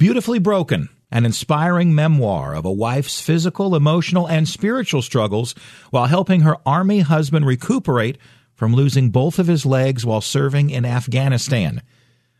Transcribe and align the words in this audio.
Beautifully 0.00 0.38
Broken, 0.38 0.88
an 1.10 1.26
inspiring 1.26 1.94
memoir 1.94 2.54
of 2.54 2.64
a 2.64 2.72
wife's 2.72 3.20
physical, 3.20 3.76
emotional, 3.76 4.26
and 4.26 4.48
spiritual 4.48 5.02
struggles 5.02 5.54
while 5.90 6.06
helping 6.06 6.40
her 6.40 6.56
army 6.64 7.00
husband 7.00 7.44
recuperate 7.44 8.16
from 8.54 8.74
losing 8.74 9.10
both 9.10 9.38
of 9.38 9.46
his 9.46 9.66
legs 9.66 10.06
while 10.06 10.22
serving 10.22 10.70
in 10.70 10.86
Afghanistan. 10.86 11.82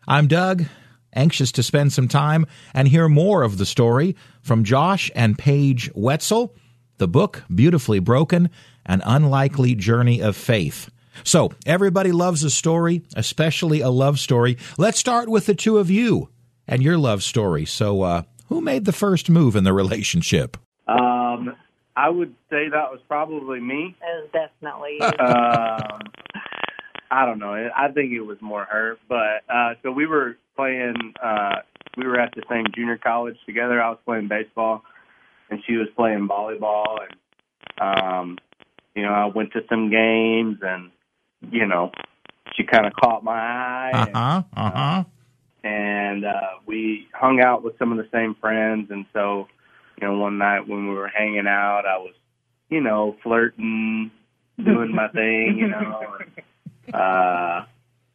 I'm 0.09 0.27
Doug, 0.27 0.65
anxious 1.13 1.53
to 1.53 1.63
spend 1.63 1.93
some 1.93 2.09
time 2.09 2.47
and 2.73 2.89
hear 2.89 3.11
more 3.11 3.43
of 3.43 3.59
the 3.59 3.67
story 3.67 4.17
from 4.41 4.65
Josh 4.65 5.11
and 5.15 5.39
Paige 5.39 5.91
Wetzel, 5.95 6.57
the 6.97 7.09
book 7.09 7.45
Beautifully 7.55 7.99
Broken, 7.99 8.49
An 8.87 9.03
Unlikely 9.05 9.75
Journey 9.75 10.23
of 10.23 10.35
Faith. 10.35 10.89
So, 11.25 11.53
everybody 11.67 12.11
loves 12.11 12.43
a 12.43 12.49
story, 12.49 13.03
especially 13.15 13.83
a 13.83 13.91
love 13.91 14.19
story. 14.19 14.57
Let's 14.79 14.99
start 14.99 15.29
with 15.29 15.45
the 15.45 15.55
two 15.55 15.77
of 15.77 15.91
you 15.91 16.31
and 16.71 16.83
your 16.83 16.97
love 16.97 17.23
story. 17.23 17.67
So, 17.67 18.03
uh, 18.03 18.23
who 18.49 18.63
made 18.63 18.87
the 18.87 18.93
first 18.93 19.29
move 19.29 19.57
in 19.57 19.65
the 19.65 19.73
relationship? 19.73 20.57
Um, 20.87 21.55
I 21.97 22.09
would 22.09 22.35
say 22.49 22.69
that 22.71 22.91
was 22.91 23.01
probably 23.09 23.61
me. 23.61 23.95
It 24.01 24.23
was 24.23 24.31
definitely 24.33 24.97
you. 25.01 25.07
Um, 25.27 26.01
I 27.11 27.27
don't 27.27 27.41
know. 27.41 27.53
I 27.53 27.89
think 27.89 28.13
it 28.13 28.21
was 28.21 28.39
more 28.41 28.65
her. 28.65 28.97
But 29.09 29.43
uh, 29.53 29.75
so 29.83 29.91
we 29.91 30.07
were 30.07 30.37
playing. 30.57 31.15
Uh, 31.23 31.57
we 31.97 32.07
were 32.07 32.19
at 32.19 32.33
the 32.35 32.43
same 32.49 32.67
junior 32.75 32.99
college 32.99 33.37
together. 33.45 33.83
I 33.83 33.91
was 33.91 33.99
playing 34.07 34.29
baseball, 34.29 34.85
and 35.51 35.61
she 35.67 35.75
was 35.75 35.89
playing 35.97 36.29
volleyball. 36.29 36.99
And 37.03 37.99
um, 38.03 38.39
you 38.95 39.03
know, 39.03 39.13
I 39.13 39.27
went 39.27 39.53
to 39.53 39.61
some 39.69 39.91
games, 39.91 40.59
and 40.63 40.91
you 41.51 41.67
know, 41.67 41.91
she 42.57 42.63
kind 42.65 42.87
of 42.87 42.93
caught 42.95 43.25
my 43.25 43.33
eye. 43.39 43.91
Uh 43.93 44.07
huh. 44.15 44.43
Uh 44.57 44.71
huh. 44.71 45.05
And 45.63 46.25
uh 46.25 46.59
we 46.67 47.09
hung 47.13 47.41
out 47.41 47.63
with 47.63 47.79
some 47.79 47.93
of 47.93 47.99
the 47.99 48.09
same 48.13 48.35
friends. 48.35 48.91
And 48.91 49.07
so 49.13 49.49
you 50.01 50.09
know 50.09 50.17
one 50.17 50.39
night 50.39 50.67
when 50.67 50.89
we 50.89 50.95
were 50.95 51.09
hanging 51.09 51.47
out 51.47 51.83
i 51.87 51.99
was 51.99 52.15
you 52.69 52.81
know 52.81 53.17
flirting 53.23 54.11
doing 54.63 54.95
my 54.95 55.09
thing 55.09 55.57
you 55.59 55.69
know 55.69 56.17
and, 56.19 56.95
uh 56.95 57.65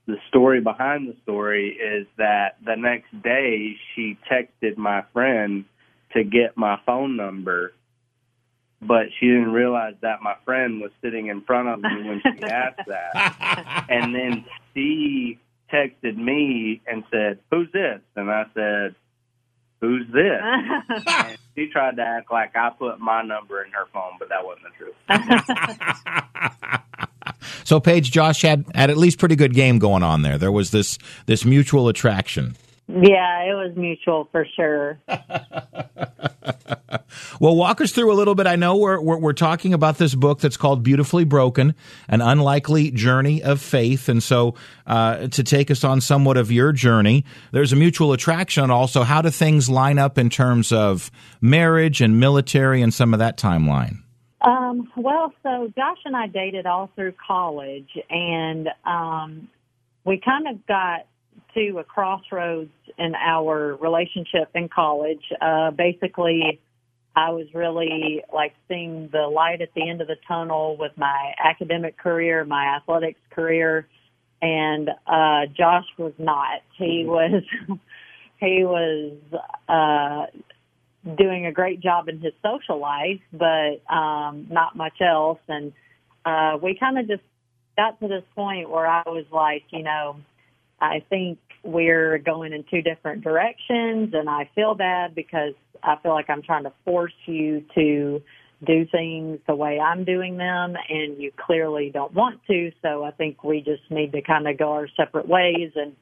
the 0.07 0.17
story 0.27 0.61
behind 0.61 1.09
the 1.09 1.15
story 1.23 1.69
is 1.71 2.05
that 2.17 2.57
the 2.63 2.75
next 2.75 3.09
day 3.23 3.75
she 3.93 4.17
texted 4.31 4.77
my 4.77 5.03
friend 5.13 5.65
to 6.13 6.23
get 6.23 6.55
my 6.55 6.79
phone 6.85 7.15
number 7.15 7.73
but 8.81 9.07
she 9.19 9.25
didn't 9.27 9.51
realize 9.51 9.95
that 10.01 10.21
my 10.21 10.35
friend 10.45 10.79
was 10.79 10.91
sitting 11.01 11.27
in 11.27 11.41
front 11.41 11.67
of 11.69 11.79
me 11.79 12.07
when 12.07 12.21
she 12.21 12.43
asked 12.43 12.87
that. 12.87 13.85
And 13.89 14.13
then 14.13 14.45
she 14.73 15.39
texted 15.75 16.15
me 16.17 16.81
and 16.87 17.03
said, 17.11 17.39
"Who's 17.51 17.71
this?" 17.73 17.99
And 18.15 18.29
I 18.31 18.45
said, 18.53 18.95
"Who's 19.81 20.07
this?" 20.13 20.41
and 21.07 21.37
she 21.55 21.67
tried 21.71 21.97
to 21.97 22.01
act 22.03 22.31
like 22.31 22.55
I 22.55 22.69
put 22.69 22.99
my 22.99 23.21
number 23.21 23.63
in 23.63 23.71
her 23.71 23.85
phone, 23.93 24.13
but 24.19 24.29
that 24.29 24.45
wasn't 24.45 24.65
the 24.67 24.85
truth. 24.85 24.95
So, 27.63 27.79
Paige, 27.79 28.11
Josh 28.11 28.43
had 28.43 28.63
had 28.75 28.91
at 28.91 28.97
least 28.97 29.17
pretty 29.17 29.35
good 29.35 29.55
game 29.55 29.79
going 29.79 30.03
on 30.03 30.21
there. 30.21 30.37
There 30.37 30.51
was 30.51 30.69
this 30.69 30.99
this 31.25 31.43
mutual 31.45 31.87
attraction. 31.87 32.55
yeah, 32.87 33.41
it 33.41 33.55
was 33.55 33.75
mutual 33.75 34.29
for 34.31 34.45
sure. 34.55 34.99
Well, 37.39 37.55
walk 37.55 37.81
us 37.81 37.91
through 37.91 38.11
a 38.11 38.15
little 38.15 38.35
bit. 38.35 38.47
I 38.47 38.55
know 38.55 38.77
we're, 38.77 38.99
we're, 38.99 39.17
we're 39.17 39.33
talking 39.33 39.73
about 39.73 39.97
this 39.97 40.15
book 40.15 40.39
that's 40.39 40.57
called 40.57 40.83
Beautifully 40.83 41.25
Broken, 41.25 41.75
an 42.07 42.21
unlikely 42.21 42.91
journey 42.91 43.43
of 43.43 43.61
faith. 43.61 44.09
And 44.09 44.21
so, 44.23 44.55
uh, 44.87 45.27
to 45.27 45.43
take 45.43 45.69
us 45.69 45.83
on 45.83 46.01
somewhat 46.01 46.37
of 46.37 46.51
your 46.51 46.71
journey, 46.71 47.25
there's 47.51 47.73
a 47.73 47.75
mutual 47.75 48.13
attraction. 48.13 48.71
Also, 48.71 49.03
how 49.03 49.21
do 49.21 49.29
things 49.29 49.69
line 49.69 49.99
up 49.99 50.17
in 50.17 50.29
terms 50.29 50.71
of 50.71 51.11
marriage 51.41 52.01
and 52.01 52.19
military 52.19 52.81
and 52.81 52.93
some 52.93 53.13
of 53.13 53.19
that 53.19 53.37
timeline? 53.37 53.99
Um, 54.41 54.91
well, 54.95 55.33
so 55.43 55.71
Josh 55.75 55.97
and 56.05 56.15
I 56.15 56.27
dated 56.27 56.65
all 56.65 56.91
through 56.95 57.13
college, 57.27 57.89
and 58.09 58.69
um, 58.85 59.49
we 60.03 60.21
kind 60.23 60.47
of 60.47 60.65
got 60.67 61.07
to 61.55 61.79
a 61.79 61.83
crossroads 61.83 62.71
in 62.97 63.15
our 63.15 63.75
relationship 63.75 64.49
in 64.53 64.69
college. 64.69 65.23
Uh, 65.41 65.71
basically, 65.71 66.59
I 67.15 67.31
was 67.31 67.47
really 67.53 68.23
like 68.33 68.53
seeing 68.67 69.09
the 69.11 69.27
light 69.27 69.61
at 69.61 69.73
the 69.73 69.89
end 69.89 70.01
of 70.01 70.07
the 70.07 70.17
tunnel 70.27 70.77
with 70.77 70.91
my 70.97 71.33
academic 71.43 71.97
career, 71.97 72.43
my 72.45 72.75
athletics 72.75 73.19
career, 73.31 73.87
and 74.41 74.89
uh, 75.07 75.45
Josh 75.57 75.87
was 75.97 76.13
not. 76.17 76.61
He 76.77 77.05
was 77.05 77.43
he 78.39 78.65
was 78.65 79.13
uh, 79.69 80.25
doing 81.15 81.45
a 81.45 81.51
great 81.51 81.79
job 81.79 82.09
in 82.09 82.19
his 82.19 82.33
social 82.43 82.79
life, 82.79 83.21
but 83.31 83.81
um, 83.89 84.47
not 84.49 84.75
much 84.75 84.99
else. 85.01 85.39
And 85.47 85.71
uh, 86.25 86.57
we 86.61 86.75
kind 86.77 86.99
of 86.99 87.07
just 87.07 87.23
got 87.77 87.99
to 88.01 88.07
this 88.07 88.23
point 88.35 88.69
where 88.69 88.87
I 88.87 89.03
was 89.05 89.25
like, 89.31 89.63
you 89.69 89.83
know, 89.83 90.17
I 90.81 91.03
think 91.09 91.39
we're 91.65 92.19
going 92.19 92.53
in 92.53 92.63
two 92.69 92.81
different 92.81 93.23
directions, 93.23 94.13
and 94.13 94.29
I 94.29 94.49
feel 94.53 94.75
bad 94.75 95.15
because 95.15 95.53
I 95.83 95.95
feel 96.01 96.11
like 96.11 96.29
I'm 96.29 96.43
trying 96.43 96.63
to 96.63 96.73
force 96.85 97.13
you 97.25 97.65
to 97.75 98.21
do 98.63 98.85
things 98.85 99.39
the 99.47 99.55
way 99.55 99.79
I'm 99.79 100.05
doing 100.05 100.37
them, 100.37 100.75
and 100.89 101.21
you 101.21 101.31
clearly 101.35 101.89
don't 101.93 102.13
want 102.13 102.39
to. 102.47 102.71
So 102.81 103.03
I 103.03 103.11
think 103.11 103.43
we 103.43 103.61
just 103.61 103.81
need 103.89 104.11
to 104.13 104.21
kind 104.21 104.47
of 104.47 104.57
go 104.57 104.71
our 104.73 104.87
separate 104.95 105.27
ways. 105.27 105.71
And 105.75 105.95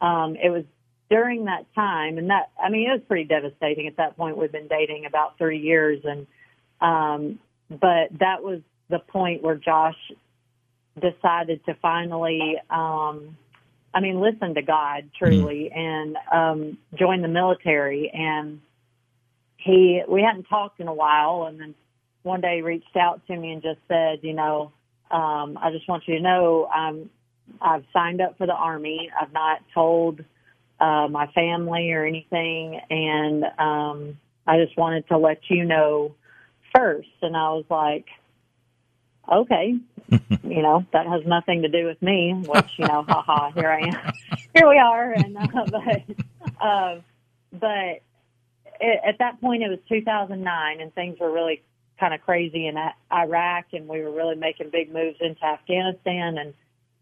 um, 0.00 0.36
it 0.42 0.50
was 0.50 0.64
during 1.10 1.44
that 1.44 1.66
time, 1.74 2.18
and 2.18 2.30
that 2.30 2.50
I 2.62 2.70
mean, 2.70 2.88
it 2.88 2.92
was 2.92 3.02
pretty 3.06 3.24
devastating. 3.24 3.86
At 3.86 3.98
that 3.98 4.16
point, 4.16 4.36
we've 4.36 4.50
been 4.50 4.68
dating 4.68 5.04
about 5.06 5.36
three 5.38 5.60
years, 5.60 6.02
and 6.04 6.26
um, 6.80 7.38
but 7.68 8.18
that 8.18 8.42
was 8.42 8.60
the 8.88 8.98
point 8.98 9.42
where 9.42 9.56
Josh 9.56 9.96
decided 11.00 11.64
to 11.66 11.74
finally. 11.80 12.56
Um, 12.70 13.36
I 13.94 14.00
mean, 14.00 14.20
listen 14.20 14.54
to 14.54 14.62
God 14.62 15.10
truly 15.18 15.70
and 15.70 16.16
um, 16.32 16.78
join 16.98 17.22
the 17.22 17.28
military. 17.28 18.10
And 18.12 18.60
he, 19.58 20.02
we 20.08 20.22
hadn't 20.22 20.44
talked 20.44 20.80
in 20.80 20.88
a 20.88 20.94
while, 20.94 21.44
and 21.48 21.60
then 21.60 21.74
one 22.22 22.40
day 22.40 22.56
he 22.56 22.62
reached 22.62 22.96
out 22.96 23.20
to 23.26 23.36
me 23.36 23.52
and 23.52 23.62
just 23.62 23.80
said, 23.88 24.20
you 24.22 24.32
know, 24.32 24.72
um, 25.10 25.58
I 25.60 25.70
just 25.70 25.88
want 25.88 26.04
you 26.06 26.16
to 26.16 26.22
know 26.22 26.68
I'm, 26.74 27.10
I've 27.60 27.84
signed 27.92 28.20
up 28.20 28.38
for 28.38 28.46
the 28.46 28.54
army. 28.54 29.10
I've 29.20 29.32
not 29.32 29.60
told 29.74 30.24
uh, 30.80 31.08
my 31.08 31.26
family 31.34 31.92
or 31.92 32.06
anything, 32.06 32.80
and 32.90 33.44
um, 33.58 34.18
I 34.46 34.58
just 34.64 34.76
wanted 34.76 35.06
to 35.08 35.18
let 35.18 35.38
you 35.48 35.64
know 35.64 36.14
first. 36.74 37.08
And 37.20 37.36
I 37.36 37.50
was 37.50 37.64
like, 37.68 38.06
okay, 39.30 39.78
you 40.42 40.62
know, 40.62 40.84
that 40.92 41.06
has 41.06 41.22
nothing 41.26 41.62
to 41.62 41.68
do 41.68 41.86
with 41.86 42.00
me, 42.02 42.34
which, 42.46 42.78
you 42.78 42.86
know, 42.86 43.04
haha, 43.06 43.50
here 43.52 43.70
I 43.70 43.88
am. 43.88 44.12
here 44.54 44.68
we 44.68 44.78
are. 44.78 45.12
And, 45.12 45.36
uh, 45.36 45.46
but, 45.70 46.64
uh, 46.64 47.00
but 47.52 48.02
it, 48.80 49.00
at 49.06 49.18
that 49.18 49.40
point, 49.40 49.62
it 49.62 49.68
was 49.68 49.78
2009 49.88 50.80
and 50.80 50.94
things 50.94 51.18
were 51.20 51.30
really 51.30 51.62
kind 51.98 52.12
of 52.14 52.20
crazy 52.22 52.66
in 52.66 52.76
Iraq 53.12 53.66
and 53.72 53.88
we 53.88 54.02
were 54.02 54.10
really 54.10 54.34
making 54.34 54.70
big 54.70 54.92
moves 54.92 55.18
into 55.20 55.44
Afghanistan. 55.44 56.38
And, 56.38 56.54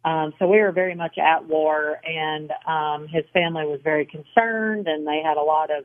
um, 0.05 0.35
so 0.39 0.47
we 0.47 0.59
were 0.61 0.73
very 0.73 0.95
much 0.95 1.19
at 1.19 1.47
war 1.47 1.99
and, 2.05 2.53
um, 2.67 3.09
his 3.09 3.25
family 3.33 3.67
was 3.67 3.81
very 3.83 4.07
concerned 4.07 4.87
and 4.89 5.07
they 5.07 5.23
had 5.25 5.37
a 5.37 5.43
lot 5.43 5.71
of 5.71 5.85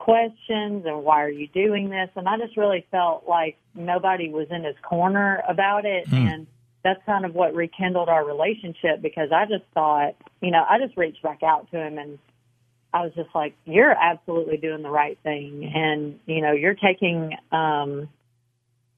questions 0.00 0.86
and 0.86 1.04
why 1.04 1.22
are 1.22 1.30
you 1.30 1.46
doing 1.48 1.90
this? 1.90 2.08
And 2.16 2.26
I 2.26 2.38
just 2.38 2.56
really 2.56 2.84
felt 2.90 3.28
like 3.28 3.56
nobody 3.74 4.30
was 4.30 4.48
in 4.50 4.64
his 4.64 4.74
corner 4.82 5.42
about 5.46 5.84
it. 5.84 6.08
Hmm. 6.08 6.26
And 6.26 6.46
that's 6.82 7.00
kind 7.04 7.24
of 7.24 7.34
what 7.34 7.54
rekindled 7.54 8.08
our 8.08 8.24
relationship 8.24 9.02
because 9.02 9.30
I 9.30 9.44
just 9.44 9.64
thought, 9.74 10.16
you 10.40 10.50
know, 10.50 10.64
I 10.68 10.78
just 10.78 10.96
reached 10.96 11.22
back 11.22 11.42
out 11.42 11.70
to 11.70 11.78
him 11.78 11.98
and 11.98 12.18
I 12.92 13.02
was 13.02 13.12
just 13.14 13.28
like, 13.34 13.54
you're 13.66 13.92
absolutely 13.92 14.56
doing 14.56 14.82
the 14.82 14.90
right 14.90 15.18
thing. 15.22 15.70
And, 15.72 16.18
you 16.26 16.40
know, 16.40 16.52
you're 16.52 16.74
taking, 16.74 17.36
um, 17.52 18.08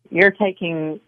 you're 0.09 0.31
taking 0.31 1.01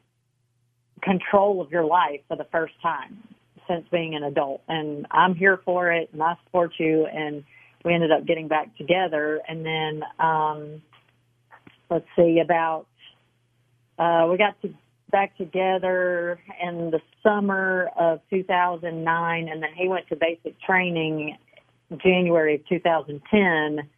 control 1.01 1.61
of 1.61 1.71
your 1.71 1.85
life 1.85 2.21
for 2.29 2.37
the 2.37 2.47
first 2.51 2.75
time 2.83 3.23
since 3.69 3.87
being 3.91 4.17
an 4.17 4.25
adult. 4.25 4.61
And 4.69 5.07
I'm 5.11 5.35
here 5.35 5.61
for 5.65 5.93
it 5.93 6.11
and 6.13 6.23
I 6.23 6.35
support 6.45 6.73
you. 6.79 7.07
And, 7.07 7.45
we 7.85 7.95
ended 7.95 8.11
up 8.11 8.27
getting 8.27 8.49
back 8.49 8.77
together. 8.77 9.41
And 9.47 9.65
then, 9.65 10.03
um, 10.19 10.83
let's 11.91 12.07
see, 12.17 12.41
about, 12.41 12.87
uh, 13.99 14.27
we 14.31 14.37
got 14.39 14.61
to 14.63 14.75
back 15.11 15.37
together 15.37 16.41
in 16.61 16.91
the 16.91 17.01
summer 17.23 17.89
of 17.97 18.21
2009, 18.31 19.49
and 19.49 19.63
then 19.63 19.71
he 19.77 19.87
went 19.87 20.09
to 20.09 20.17
basic 20.17 20.61
training 20.61 21.37
January 22.03 22.57
of 22.57 22.69
2010. 22.69 23.89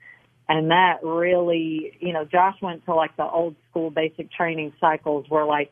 And 0.49 0.71
that 0.71 1.03
really, 1.03 1.97
you 2.00 2.12
know, 2.12 2.25
Josh 2.25 2.56
went 2.61 2.85
to 2.85 2.94
like 2.94 3.17
the 3.17 3.25
old 3.25 3.56
school 3.71 3.91
basic 3.91 4.31
training 4.31 4.75
cycles 4.79 5.25
where 5.29 5.44
like 5.44 5.71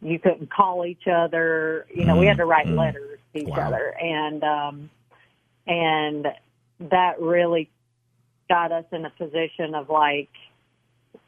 you 0.00 0.18
couldn't 0.18 0.50
call 0.50 0.86
each 0.86 1.06
other, 1.06 1.86
you 1.92 2.04
know, 2.04 2.12
mm-hmm. 2.12 2.20
we 2.20 2.26
had 2.26 2.36
to 2.36 2.44
write 2.44 2.66
mm-hmm. 2.66 2.78
letters 2.78 3.18
to 3.34 3.42
each 3.42 3.48
wow. 3.48 3.66
other. 3.66 3.94
And, 4.00 4.44
um, 4.44 4.90
and 5.66 6.28
that 6.78 7.20
really 7.20 7.70
got 8.48 8.72
us 8.72 8.84
in 8.92 9.04
a 9.04 9.10
position 9.10 9.74
of 9.74 9.88
like, 9.88 10.30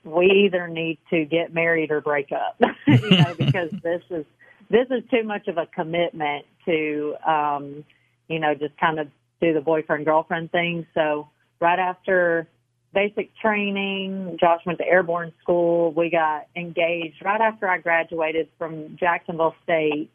we 0.05 0.27
either 0.47 0.69
need 0.69 0.99
to 1.11 1.25
get 1.25 1.53
married 1.53 1.91
or 1.91 2.01
break 2.01 2.31
up, 2.33 2.61
you 2.87 3.11
know, 3.11 3.35
because 3.39 3.71
this 3.83 4.03
is 4.11 4.25
this 4.71 4.87
is 4.91 5.03
too 5.11 5.25
much 5.25 5.49
of 5.49 5.57
a 5.57 5.67
commitment 5.67 6.45
to, 6.67 7.15
um, 7.27 7.85
you 8.29 8.39
know, 8.39 8.55
just 8.55 8.77
kind 8.77 8.99
of 8.99 9.09
do 9.41 9.55
the 9.55 9.61
boyfriend 9.61 10.05
girlfriend 10.05 10.53
thing. 10.53 10.87
So 10.95 11.29
right 11.59 11.79
after 11.79 12.47
basic 12.93 13.35
training, 13.37 14.37
Josh 14.41 14.61
went 14.67 14.79
to 14.79 14.87
airborne 14.87 15.33
school. 15.43 15.93
We 15.93 16.11
got 16.11 16.49
engaged 16.55 17.25
right 17.25 17.41
after 17.41 17.69
I 17.69 17.79
graduated 17.79 18.49
from 18.59 18.97
Jacksonville 18.97 19.55
State, 19.65 20.11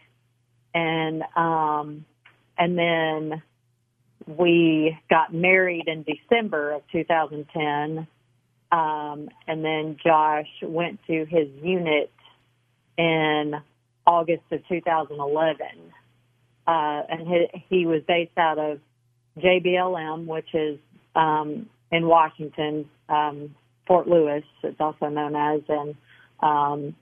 and 0.74 1.24
um, 1.36 2.06
and 2.58 2.78
then 2.78 3.42
we 4.28 4.98
got 5.10 5.34
married 5.34 5.88
in 5.88 6.04
December 6.04 6.72
of 6.74 6.82
2010 6.92 8.08
um, 8.74 9.30
and 9.48 9.64
then 9.64 9.98
Josh 10.04 10.50
went 10.64 11.00
to 11.06 11.26
his 11.26 11.48
unit 11.62 12.12
in 12.98 13.54
August 14.08 14.44
of 14.52 14.68
2011. 14.68 15.66
Uh, 16.66 16.72
and 17.08 17.28
he, 17.28 17.48
he 17.70 17.86
was 17.86 18.02
based 18.08 18.36
out 18.36 18.58
of 18.58 18.80
JBLM, 19.38 20.26
which 20.26 20.48
is 20.56 20.80
um, 21.16 21.70
in 21.92 22.08
Washington, 22.08 22.90
um, 23.10 23.54
Fort 23.86 24.08
Lewis, 24.08 24.44
it's 24.64 24.80
also 24.80 25.08
known 25.08 25.36
as. 25.36 25.62
And 25.70 25.96
um, 26.40 26.96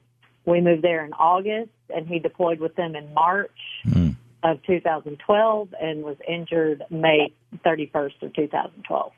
we 0.46 0.60
moved 0.60 0.82
there 0.82 1.06
in 1.06 1.14
August, 1.14 1.72
and 1.90 2.06
he 2.06 2.20
deployed 2.20 2.60
with 2.60 2.76
them 2.76 2.96
in 2.96 3.14
March 3.14 3.52
mm. 3.88 4.01
Of 4.44 4.62
2012 4.66 5.74
and 5.80 6.04
was 6.04 6.18
injured 6.28 6.84
May 6.90 7.34
31st 7.66 8.24
of 8.24 8.34
2012. 8.34 9.12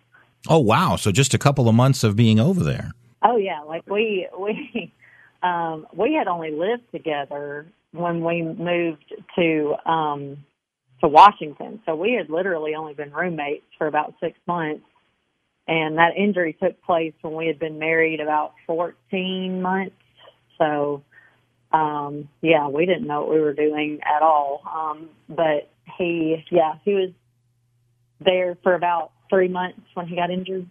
Oh 0.50 0.60
wow! 0.60 0.98
So 0.98 1.12
just 1.12 1.34
a 1.34 1.38
couple 1.38 1.70
of 1.70 1.76
months 1.76 2.04
of 2.04 2.16
being 2.16 2.40
over 2.40 2.64
there. 2.64 2.92
Oh 3.24 3.38
yeah, 3.38 3.62
like 3.62 3.88
we 3.90 4.28
we 4.38 4.94
um, 5.42 5.88
we 5.96 6.14
had 6.14 6.28
only 6.28 6.52
lived 6.52 6.84
together 6.92 7.68
when 7.92 8.24
we 8.24 8.42
moved 8.42 9.14
to 9.38 9.76
um, 9.90 10.38
to 11.02 11.08
Washington. 11.08 11.82
So 11.86 11.96
we 11.96 12.14
had 12.14 12.30
literally 12.30 12.76
only 12.76 12.94
been 12.94 13.12
roommates 13.12 13.66
for 13.78 13.88
about 13.88 14.16
six 14.20 14.38
months, 14.46 14.86
and 15.68 15.98
that 15.98 16.18
injury 16.18 16.58
took 16.62 16.82
place 16.84 17.14
when 17.22 17.36
we 17.36 17.48
had 17.48 17.58
been 17.58 17.80
married 17.80 18.20
about 18.20 18.54
fourteen 18.68 19.62
months. 19.62 19.96
So 20.58 21.04
um, 21.74 22.30
yeah, 22.42 22.68
we 22.68 22.86
didn't 22.86 23.08
know 23.08 23.22
what 23.22 23.34
we 23.34 23.42
were 23.42 23.54
doing 23.54 24.00
at 24.04 24.22
all. 24.22 24.62
Um, 24.72 25.10
but 25.28 25.70
he, 25.98 26.46
yeah, 26.52 26.76
he 26.86 26.94
was 26.94 27.10
there 28.20 28.58
for 28.62 28.76
about 28.76 29.12
three 29.30 29.48
months 29.48 29.82
when 29.96 30.08
he 30.08 30.16
got 30.16 30.30
injured. 30.30 30.70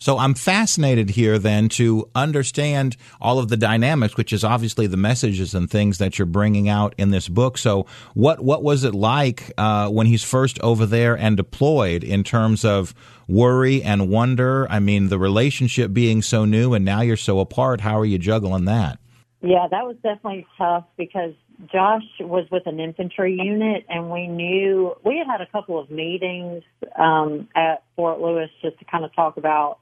So 0.00 0.16
I'm 0.16 0.34
fascinated 0.34 1.10
here 1.10 1.40
then 1.40 1.68
to 1.70 2.08
understand 2.14 2.96
all 3.20 3.40
of 3.40 3.48
the 3.48 3.56
dynamics, 3.56 4.16
which 4.16 4.32
is 4.32 4.44
obviously 4.44 4.86
the 4.86 4.96
messages 4.96 5.56
and 5.56 5.68
things 5.68 5.98
that 5.98 6.18
you're 6.18 6.26
bringing 6.26 6.68
out 6.68 6.94
in 6.98 7.10
this 7.10 7.28
book. 7.28 7.58
So 7.58 7.84
what 8.14 8.42
what 8.42 8.62
was 8.62 8.84
it 8.84 8.94
like 8.94 9.52
uh, 9.58 9.88
when 9.88 10.06
he's 10.06 10.22
first 10.22 10.60
over 10.60 10.86
there 10.86 11.18
and 11.18 11.36
deployed 11.36 12.04
in 12.04 12.22
terms 12.22 12.64
of 12.64 12.94
worry 13.26 13.82
and 13.82 14.08
wonder? 14.08 14.68
I 14.70 14.78
mean, 14.78 15.08
the 15.08 15.18
relationship 15.18 15.92
being 15.92 16.22
so 16.22 16.44
new 16.44 16.74
and 16.74 16.84
now 16.84 17.00
you're 17.00 17.16
so 17.16 17.40
apart. 17.40 17.80
How 17.80 17.98
are 17.98 18.06
you 18.06 18.18
juggling 18.18 18.66
that? 18.66 19.00
Yeah, 19.40 19.68
that 19.70 19.86
was 19.86 19.96
definitely 20.02 20.46
tough 20.56 20.84
because 20.96 21.32
Josh 21.72 22.02
was 22.20 22.46
with 22.50 22.66
an 22.66 22.80
infantry 22.80 23.36
unit, 23.40 23.84
and 23.88 24.10
we 24.10 24.26
knew 24.26 24.94
we 25.04 25.18
had 25.18 25.26
had 25.26 25.40
a 25.40 25.46
couple 25.50 25.78
of 25.78 25.90
meetings 25.90 26.62
um, 26.98 27.48
at 27.54 27.84
Fort 27.94 28.20
Lewis 28.20 28.50
just 28.62 28.78
to 28.80 28.84
kind 28.84 29.04
of 29.04 29.14
talk 29.14 29.36
about 29.36 29.78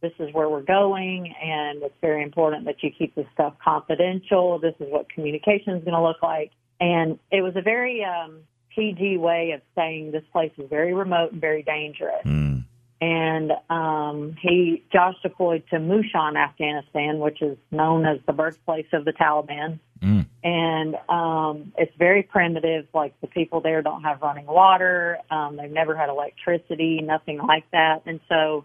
this 0.00 0.12
is 0.18 0.32
where 0.32 0.48
we're 0.48 0.62
going, 0.62 1.34
and 1.42 1.82
it's 1.82 1.94
very 2.00 2.22
important 2.22 2.64
that 2.66 2.82
you 2.82 2.90
keep 2.96 3.14
this 3.14 3.26
stuff 3.34 3.54
confidential. 3.62 4.58
This 4.58 4.74
is 4.80 4.86
what 4.90 5.10
communication 5.10 5.74
is 5.74 5.84
going 5.84 5.94
to 5.94 6.02
look 6.02 6.22
like, 6.22 6.52
and 6.80 7.18
it 7.32 7.42
was 7.42 7.54
a 7.56 7.62
very 7.62 8.04
um, 8.04 8.38
PG 8.74 9.18
way 9.18 9.52
of 9.52 9.60
saying 9.74 10.12
this 10.12 10.24
place 10.32 10.52
is 10.56 10.70
very 10.70 10.94
remote 10.94 11.32
and 11.32 11.40
very 11.40 11.62
dangerous. 11.62 12.24
Mm 12.24 12.64
and 13.00 13.52
um, 13.70 14.36
he 14.40 14.84
Josh 14.92 15.14
deployed 15.22 15.64
to 15.70 15.76
Mushan, 15.76 16.36
Afghanistan, 16.36 17.18
which 17.18 17.40
is 17.40 17.56
known 17.70 18.04
as 18.04 18.18
the 18.26 18.32
birthplace 18.32 18.86
of 18.92 19.04
the 19.04 19.12
Taliban. 19.12 19.78
Mm. 20.02 20.26
And 20.42 20.96
um, 21.08 21.72
it's 21.78 21.94
very 21.98 22.22
primitive. 22.22 22.86
Like 22.92 23.18
the 23.20 23.26
people 23.26 23.60
there 23.60 23.80
don't 23.80 24.02
have 24.02 24.20
running 24.20 24.46
water. 24.46 25.18
Um, 25.30 25.56
they've 25.56 25.70
never 25.70 25.96
had 25.96 26.10
electricity, 26.10 27.00
nothing 27.02 27.38
like 27.38 27.64
that. 27.72 28.02
And 28.04 28.20
so 28.28 28.64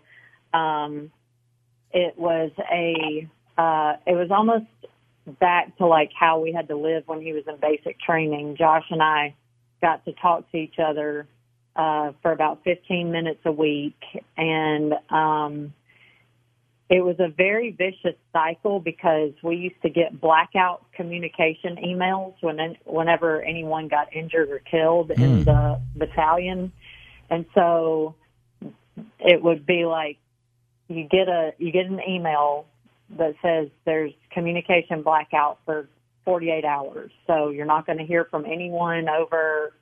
um, 0.54 1.12
it 1.92 2.18
was 2.18 2.52
a 2.72 3.30
uh, 3.58 3.96
it 4.06 4.16
was 4.16 4.32
almost 4.32 4.66
back 5.40 5.78
to 5.78 5.86
like 5.86 6.12
how 6.18 6.40
we 6.40 6.52
had 6.52 6.68
to 6.68 6.76
live 6.76 7.04
when 7.08 7.22
he 7.22 7.32
was 7.32 7.44
in 7.48 7.56
basic 7.58 8.00
training. 8.02 8.58
Josh 8.58 8.86
and 8.90 9.02
I 9.02 9.34
got 9.82 10.04
to 10.06 10.14
talk 10.14 10.50
to 10.52 10.58
each 10.58 10.76
other 10.78 11.28
uh, 11.76 12.12
for 12.22 12.32
about 12.32 12.64
15 12.64 13.12
minutes 13.12 13.42
a 13.46 13.52
week. 13.52 14.00
And 14.38 14.94
um, 15.10 15.74
it 16.90 17.04
was 17.04 17.16
a 17.20 17.28
very 17.30 17.72
vicious 17.72 18.18
cycle 18.32 18.80
because 18.80 19.32
we 19.44 19.56
used 19.56 19.82
to 19.82 19.90
get 19.90 20.20
blackout 20.22 20.86
communication 20.94 21.78
emails 21.78 22.36
when 22.42 22.78
whenever 22.86 23.42
anyone 23.42 23.88
got 23.88 24.16
injured 24.16 24.50
or 24.50 24.60
killed 24.60 25.10
mm. 25.10 25.18
in 25.18 25.38
hmm. 25.38 25.44
the 25.44 25.82
battalion. 25.96 26.72
And 27.30 27.46
so 27.56 28.16
it 29.20 29.42
would 29.42 29.66
be 29.66 29.86
like 29.86 30.18
you 30.88 31.04
get 31.04 31.28
a 31.28 31.54
you 31.58 31.72
get 31.72 31.88
an 31.88 32.00
email 32.08 32.68
that 33.18 33.36
says 33.42 33.70
there's 33.86 34.14
communication 34.32 35.02
blackout 35.02 35.60
for 35.66 35.88
48 36.26 36.66
hours. 36.66 37.12
So 37.28 37.50
you're 37.50 37.66
not 37.66 37.86
going 37.86 38.00
to 38.00 38.06
hear 38.06 38.26
from 38.26 38.46
anyone 38.46 39.08
over 39.10 39.74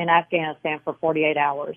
in 0.00 0.08
Afghanistan 0.08 0.80
for 0.84 0.96
48 1.00 1.36
hours. 1.36 1.76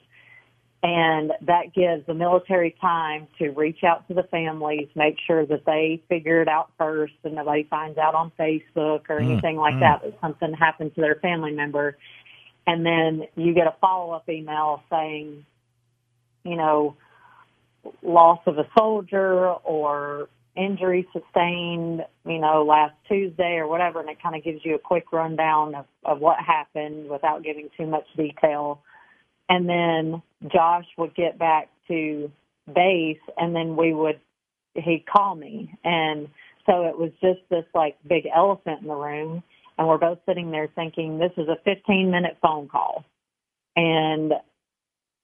And 0.81 1.31
that 1.43 1.73
gives 1.73 2.05
the 2.05 2.13
military 2.13 2.75
time 2.81 3.27
to 3.39 3.51
reach 3.51 3.85
out 3.85 4.05
to 4.09 4.13
the 4.13 4.23
families, 4.23 4.89
make 4.95 5.15
sure 5.25 5.45
that 5.45 5.65
they 5.65 6.03
figure 6.09 6.41
it 6.41 6.49
out 6.49 6.71
first 6.77 7.13
and 7.23 7.35
nobody 7.35 7.63
finds 7.63 7.97
out 7.97 8.15
on 8.15 8.33
Facebook 8.37 9.09
or 9.09 9.19
mm, 9.19 9.31
anything 9.31 9.55
like 9.55 9.75
mm. 9.75 9.79
that 9.79 10.01
that 10.03 10.19
something 10.19 10.53
happened 10.53 10.93
to 10.95 11.01
their 11.01 11.15
family 11.15 11.53
member. 11.53 11.97
And 12.67 12.85
then 12.85 13.27
you 13.37 13.53
get 13.53 13.67
a 13.67 13.75
follow 13.79 14.11
up 14.13 14.27
email 14.27 14.83
saying, 14.89 15.45
you 16.43 16.57
know, 16.57 16.97
loss 18.01 18.39
of 18.45 18.57
a 18.57 18.67
soldier 18.77 19.51
or 19.51 20.27
injury 20.55 21.07
sustained, 21.13 22.01
you 22.25 22.39
know, 22.39 22.63
last 22.67 22.93
Tuesday 23.07 23.55
or 23.55 23.67
whatever, 23.67 23.99
and 23.99 24.09
it 24.09 24.21
kind 24.21 24.35
of 24.35 24.43
gives 24.43 24.59
you 24.63 24.75
a 24.75 24.79
quick 24.79 25.11
rundown 25.11 25.75
of, 25.75 25.85
of 26.05 26.19
what 26.19 26.37
happened 26.39 27.09
without 27.09 27.43
giving 27.43 27.69
too 27.77 27.87
much 27.87 28.05
detail. 28.15 28.81
And 29.49 29.67
then 29.67 30.21
Josh 30.51 30.85
would 30.97 31.15
get 31.15 31.39
back 31.39 31.69
to 31.87 32.31
base, 32.73 33.17
and 33.37 33.55
then 33.55 33.75
we 33.75 33.93
would, 33.93 34.19
he'd 34.75 35.05
call 35.11 35.35
me. 35.35 35.73
And 35.83 36.27
so 36.65 36.85
it 36.85 36.97
was 36.97 37.11
just 37.21 37.41
this 37.49 37.65
like 37.73 37.97
big 38.07 38.25
elephant 38.33 38.81
in 38.81 38.87
the 38.87 38.95
room. 38.95 39.43
And 39.77 39.87
we're 39.87 39.97
both 39.97 40.19
sitting 40.27 40.51
there 40.51 40.69
thinking, 40.75 41.17
this 41.17 41.31
is 41.35 41.47
a 41.47 41.57
15 41.65 42.11
minute 42.11 42.37
phone 42.41 42.67
call. 42.67 43.05
And 43.75 44.33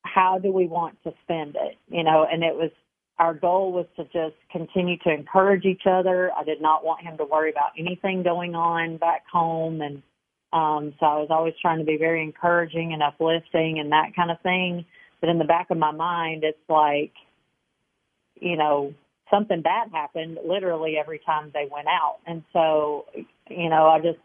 how 0.03 0.39
do 0.39 0.51
we 0.51 0.65
want 0.65 0.97
to 1.03 1.13
spend 1.23 1.55
it? 1.55 1.77
You 1.87 2.03
know, 2.03 2.25
and 2.29 2.43
it 2.43 2.55
was 2.55 2.71
our 3.19 3.33
goal 3.33 3.73
was 3.73 3.85
to 3.97 4.05
just 4.05 4.37
continue 4.49 4.97
to 4.99 5.09
encourage 5.09 5.65
each 5.65 5.83
other. 5.85 6.31
I 6.35 6.43
did 6.45 6.61
not 6.61 6.85
want 6.85 7.03
him 7.03 7.17
to 7.17 7.25
worry 7.25 7.51
about 7.51 7.71
anything 7.77 8.23
going 8.23 8.55
on 8.55 8.97
back 8.97 9.25
home. 9.31 9.81
And 9.81 10.01
um, 10.53 10.93
so 10.99 11.05
I 11.05 11.19
was 11.19 11.27
always 11.29 11.53
trying 11.61 11.79
to 11.79 11.85
be 11.85 11.97
very 11.97 12.23
encouraging 12.23 12.93
and 12.93 13.03
uplifting 13.03 13.79
and 13.79 13.91
that 13.91 14.15
kind 14.15 14.31
of 14.31 14.39
thing. 14.41 14.85
But 15.19 15.29
in 15.29 15.37
the 15.37 15.43
back 15.45 15.67
of 15.69 15.77
my 15.77 15.91
mind, 15.91 16.45
it's 16.45 16.57
like, 16.69 17.11
you 18.39 18.55
know, 18.55 18.93
something 19.29 19.61
bad 19.61 19.89
happened 19.91 20.39
literally 20.47 20.95
every 20.97 21.19
time 21.25 21.51
they 21.53 21.67
went 21.69 21.87
out. 21.87 22.19
And 22.25 22.41
so, 22.53 23.05
you 23.49 23.69
know, 23.69 23.87
I 23.87 23.99
just, 23.99 24.19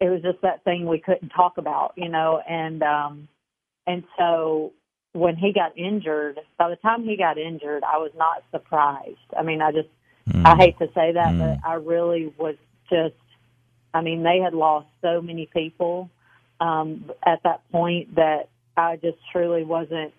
it 0.00 0.08
was 0.08 0.22
just 0.22 0.40
that 0.42 0.62
thing 0.62 0.86
we 0.86 1.00
couldn't 1.00 1.30
talk 1.30 1.58
about, 1.58 1.94
you 1.96 2.08
know, 2.08 2.40
and, 2.48 2.82
um, 2.84 3.28
and 3.88 4.04
so 4.16 4.72
when 5.16 5.36
he 5.36 5.52
got 5.52 5.76
injured, 5.78 6.38
by 6.58 6.68
the 6.68 6.76
time 6.76 7.04
he 7.04 7.16
got 7.16 7.38
injured, 7.38 7.82
I 7.82 7.96
was 7.98 8.12
not 8.16 8.44
surprised. 8.50 9.16
I 9.36 9.42
mean, 9.42 9.62
I 9.62 9.72
just, 9.72 9.88
mm. 10.28 10.44
I 10.44 10.56
hate 10.56 10.78
to 10.78 10.86
say 10.94 11.12
that, 11.12 11.32
mm. 11.32 11.38
but 11.38 11.68
I 11.68 11.74
really 11.74 12.32
was 12.36 12.56
just, 12.90 13.14
I 13.94 14.02
mean, 14.02 14.22
they 14.22 14.38
had 14.44 14.52
lost 14.52 14.88
so 15.00 15.22
many 15.22 15.46
people 15.46 16.10
um, 16.60 17.10
at 17.24 17.42
that 17.44 17.62
point 17.72 18.14
that 18.16 18.48
I 18.76 18.96
just 18.96 19.16
truly 19.32 19.64
wasn't 19.64 20.12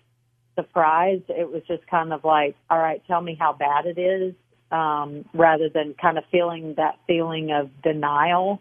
surprised. 0.56 1.24
It 1.28 1.50
was 1.50 1.62
just 1.68 1.86
kind 1.86 2.12
of 2.12 2.24
like, 2.24 2.56
all 2.68 2.78
right, 2.78 3.00
tell 3.06 3.20
me 3.20 3.36
how 3.38 3.52
bad 3.52 3.86
it 3.86 3.98
is, 3.98 4.34
um, 4.72 5.24
rather 5.32 5.68
than 5.68 5.94
kind 5.94 6.18
of 6.18 6.24
feeling 6.32 6.74
that 6.76 6.98
feeling 7.06 7.52
of 7.52 7.70
denial. 7.82 8.60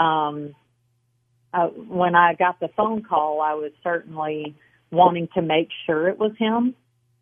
Um, 0.00 0.54
uh, 1.52 1.68
when 1.68 2.14
I 2.14 2.34
got 2.34 2.58
the 2.58 2.68
phone 2.68 3.02
call, 3.02 3.42
I 3.42 3.54
was 3.54 3.72
certainly 3.82 4.56
wanting 4.94 5.28
to 5.34 5.42
make 5.42 5.68
sure 5.86 6.08
it 6.08 6.18
was 6.18 6.32
him. 6.38 6.74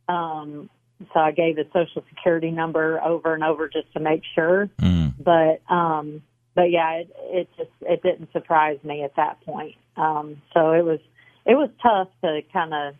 Um, 0.08 0.70
so 1.12 1.20
I 1.20 1.32
gave 1.32 1.56
his 1.56 1.66
social 1.72 2.04
security 2.08 2.50
number 2.50 3.00
over 3.02 3.34
and 3.34 3.42
over 3.42 3.68
just 3.68 3.92
to 3.94 4.00
make 4.00 4.22
sure. 4.34 4.68
Mm. 4.80 5.14
But 5.18 5.62
um, 5.72 6.22
but 6.54 6.70
yeah, 6.70 7.00
it, 7.00 7.10
it 7.24 7.48
just 7.56 7.70
it 7.80 8.02
didn't 8.02 8.32
surprise 8.32 8.78
me 8.84 9.02
at 9.02 9.16
that 9.16 9.40
point. 9.44 9.74
Um, 9.96 10.40
so 10.54 10.72
it 10.72 10.84
was 10.84 11.00
it 11.44 11.54
was 11.54 11.70
tough 11.82 12.08
to 12.22 12.40
kind 12.52 12.72
of 12.72 12.94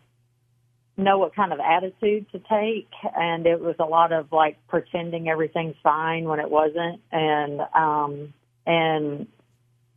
know 0.95 1.17
what 1.17 1.35
kind 1.35 1.51
of 1.51 1.59
attitude 1.59 2.25
to 2.31 2.39
take 2.39 2.89
and 3.15 3.47
it 3.47 3.59
was 3.59 3.75
a 3.79 3.83
lot 3.83 4.11
of 4.11 4.31
like 4.31 4.57
pretending 4.67 5.27
everything's 5.27 5.75
fine 5.81 6.25
when 6.25 6.39
it 6.39 6.49
wasn't 6.49 7.01
and 7.11 7.61
um 7.73 8.31
and 8.67 9.25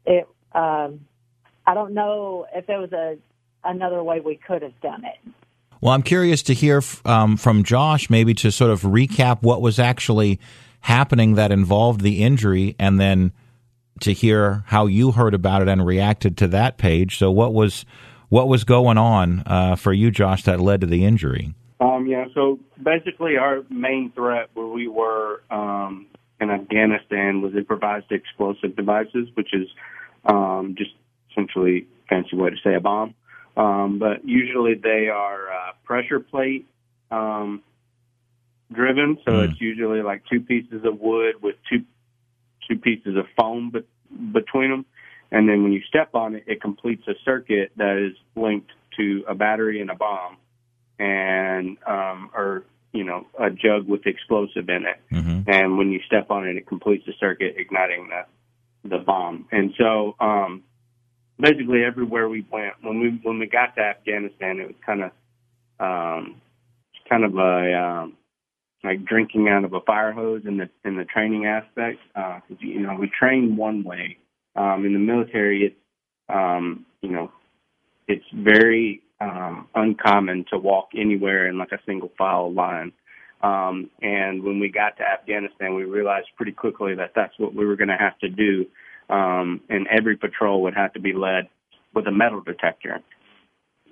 it 0.06 0.26
um 0.52 1.00
I 1.66 1.74
don't 1.74 1.92
know 1.92 2.46
if 2.54 2.66
there 2.66 2.80
was 2.80 2.92
a 2.92 3.18
another 3.66 4.02
way 4.02 4.20
we 4.20 4.36
could 4.36 4.62
have 4.62 4.78
done 4.80 5.04
it. 5.04 5.32
Well, 5.80 5.92
I'm 5.92 6.02
curious 6.02 6.42
to 6.44 6.54
hear 6.54 6.82
um, 7.04 7.36
from 7.36 7.62
Josh, 7.62 8.08
maybe 8.08 8.34
to 8.34 8.50
sort 8.50 8.70
of 8.70 8.82
recap 8.82 9.42
what 9.42 9.60
was 9.60 9.78
actually 9.78 10.40
happening 10.80 11.34
that 11.34 11.52
involved 11.52 12.00
the 12.00 12.22
injury, 12.22 12.76
and 12.78 12.98
then 12.98 13.32
to 14.00 14.12
hear 14.12 14.64
how 14.66 14.86
you 14.86 15.12
heard 15.12 15.34
about 15.34 15.62
it 15.62 15.68
and 15.68 15.84
reacted 15.84 16.36
to 16.38 16.48
that 16.48 16.78
Paige. 16.78 17.18
So, 17.18 17.30
what 17.30 17.52
was 17.52 17.84
what 18.28 18.48
was 18.48 18.64
going 18.64 18.98
on 18.98 19.42
uh, 19.46 19.76
for 19.76 19.92
you, 19.92 20.10
Josh, 20.10 20.44
that 20.44 20.60
led 20.60 20.80
to 20.80 20.86
the 20.86 21.04
injury? 21.04 21.54
Um, 21.78 22.06
yeah, 22.06 22.24
so 22.34 22.58
basically, 22.82 23.36
our 23.36 23.62
main 23.68 24.10
threat 24.12 24.48
where 24.54 24.66
we 24.66 24.88
were 24.88 25.42
um, 25.50 26.06
in 26.40 26.50
Afghanistan 26.50 27.42
was 27.42 27.54
improvised 27.54 28.10
explosive 28.10 28.76
devices, 28.76 29.28
which 29.34 29.52
is 29.52 29.68
um, 30.24 30.74
just 30.76 30.92
essentially 31.30 31.86
fancy 32.08 32.36
way 32.36 32.50
to 32.50 32.56
say 32.64 32.74
a 32.74 32.80
bomb. 32.80 33.14
Um, 33.56 33.98
but 33.98 34.26
usually 34.26 34.74
they 34.74 35.08
are 35.08 35.50
uh, 35.50 35.72
pressure 35.84 36.20
plate 36.20 36.66
um, 37.10 37.62
driven, 38.70 39.18
so 39.24 39.32
mm. 39.32 39.50
it's 39.50 39.60
usually 39.60 40.02
like 40.02 40.22
two 40.30 40.40
pieces 40.40 40.84
of 40.84 41.00
wood 41.00 41.36
with 41.42 41.56
two 41.70 41.84
two 42.68 42.76
pieces 42.78 43.16
of 43.16 43.24
foam 43.36 43.70
be- 43.70 43.84
between 44.32 44.70
them, 44.70 44.84
and 45.30 45.48
then 45.48 45.62
when 45.62 45.72
you 45.72 45.80
step 45.88 46.14
on 46.14 46.34
it, 46.34 46.44
it 46.46 46.60
completes 46.60 47.06
a 47.08 47.14
circuit 47.24 47.70
that 47.76 47.96
is 47.96 48.16
linked 48.34 48.70
to 48.98 49.24
a 49.28 49.34
battery 49.34 49.80
and 49.80 49.90
a 49.90 49.94
bomb, 49.94 50.36
and 50.98 51.78
um, 51.86 52.30
or 52.34 52.64
you 52.92 53.04
know 53.04 53.26
a 53.38 53.48
jug 53.48 53.88
with 53.88 54.06
explosive 54.06 54.68
in 54.68 54.84
it, 54.84 55.00
mm-hmm. 55.10 55.48
and 55.48 55.78
when 55.78 55.92
you 55.92 56.00
step 56.06 56.30
on 56.30 56.46
it, 56.46 56.56
it 56.56 56.66
completes 56.66 57.06
the 57.06 57.14
circuit, 57.18 57.54
igniting 57.56 58.10
the 58.10 58.88
the 58.88 58.98
bomb, 58.98 59.46
and 59.50 59.72
so. 59.78 60.14
Um, 60.20 60.62
basically 61.38 61.84
everywhere 61.84 62.28
we 62.28 62.46
went. 62.50 62.74
When 62.82 63.00
we 63.00 63.20
when 63.22 63.38
we 63.38 63.46
got 63.46 63.74
to 63.76 63.82
Afghanistan, 63.82 64.60
it 64.60 64.66
was 64.66 64.76
kind 64.84 65.02
of 65.02 65.10
um, 65.78 66.40
kind 67.08 67.24
of 67.24 67.34
a 67.36 67.74
um, 67.74 68.16
like 68.84 69.04
drinking 69.04 69.48
out 69.48 69.64
of 69.64 69.72
a 69.72 69.80
fire 69.80 70.12
hose 70.12 70.42
in 70.46 70.56
the 70.56 70.68
in 70.84 70.96
the 70.96 71.04
training 71.04 71.46
aspect. 71.46 71.98
Uh, 72.14 72.40
you 72.60 72.80
know, 72.80 72.96
we 72.98 73.10
train 73.18 73.56
one 73.56 73.84
way. 73.84 74.18
Um, 74.54 74.86
in 74.86 74.94
the 74.94 74.98
military, 74.98 75.64
it's 75.64 75.76
um, 76.28 76.86
you 77.02 77.10
know, 77.10 77.30
it's 78.08 78.24
very 78.34 79.02
um, 79.20 79.68
uncommon 79.74 80.46
to 80.50 80.58
walk 80.58 80.88
anywhere 80.96 81.46
in 81.48 81.58
like 81.58 81.72
a 81.72 81.80
single 81.86 82.10
file 82.16 82.52
line. 82.52 82.92
Um, 83.42 83.90
and 84.00 84.42
when 84.42 84.60
we 84.60 84.70
got 84.70 84.96
to 84.96 85.02
Afghanistan, 85.02 85.74
we 85.74 85.84
realized 85.84 86.28
pretty 86.36 86.52
quickly 86.52 86.94
that 86.94 87.12
that's 87.14 87.34
what 87.38 87.54
we 87.54 87.66
were 87.66 87.76
going 87.76 87.88
to 87.88 87.96
have 87.96 88.18
to 88.20 88.28
do 88.28 88.66
um, 89.08 89.60
and 89.68 89.86
every 89.88 90.16
patrol 90.16 90.62
would 90.62 90.74
have 90.74 90.92
to 90.94 91.00
be 91.00 91.12
led 91.12 91.48
with 91.94 92.06
a 92.06 92.12
metal 92.12 92.40
detector. 92.40 93.00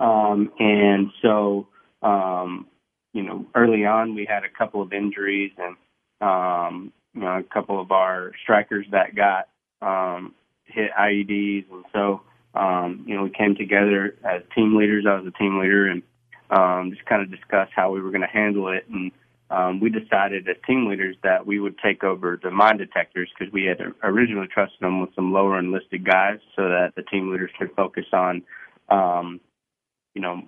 Um, 0.01 0.51
and 0.59 1.11
so, 1.23 1.69
um, 2.03 2.67
you 3.13 3.23
know, 3.23 3.47
early 3.55 3.85
on 3.87 4.15
we 4.15 4.27
had 4.27 4.45
a 4.45 4.49
couple 4.49 4.83
of 4.83 4.93
injuries 4.93 5.53
and, 5.57 5.77
um, 6.21 6.93
you 7.15 7.21
know, 7.21 7.39
a 7.39 7.43
couple 7.43 7.81
of 7.81 7.93
our 7.93 8.33
strikers 8.43 8.87
that 8.91 9.15
got 9.15 9.49
um, 9.81 10.35
hit 10.65 10.91
IEDs. 10.99 11.67
And 11.71 11.85
so, 11.93 12.23
um, 12.55 13.05
you 13.07 13.17
know, 13.17 13.23
we 13.23 13.31
came 13.31 13.55
together 13.55 14.17
as 14.25 14.43
team 14.55 14.77
leaders. 14.77 15.05
I 15.09 15.15
was 15.15 15.27
a 15.27 15.39
team 15.39 15.59
leader 15.59 15.89
and 15.89 16.03
um, 16.51 16.91
just 16.93 17.07
kind 17.07 17.23
of 17.23 17.31
discussed 17.31 17.73
how 17.75 17.91
we 17.91 18.01
were 18.01 18.11
going 18.11 18.23
to 18.23 18.27
handle 18.27 18.69
it. 18.69 18.85
And 18.93 19.13
um, 19.55 19.79
we 19.79 19.89
decided 19.89 20.49
as 20.49 20.57
team 20.67 20.89
leaders 20.89 21.17
that 21.23 21.47
we 21.47 21.61
would 21.61 21.79
take 21.79 22.03
over 22.03 22.41
the 22.43 22.51
mine 22.51 22.77
detectors 22.77 23.31
because 23.39 23.53
we 23.53 23.65
had 23.65 23.79
originally 24.03 24.49
trusted 24.49 24.81
them 24.81 25.01
with 25.01 25.15
some 25.15 25.33
lower 25.33 25.59
enlisted 25.59 26.05
guys 26.05 26.39
so 26.57 26.63
that 26.63 26.93
the 26.97 27.03
team 27.03 27.31
leaders 27.31 27.51
could 27.59 27.71
focus 27.77 28.07
on, 28.13 28.43
um, 28.89 29.41
you 30.15 30.23
know, 30.23 30.43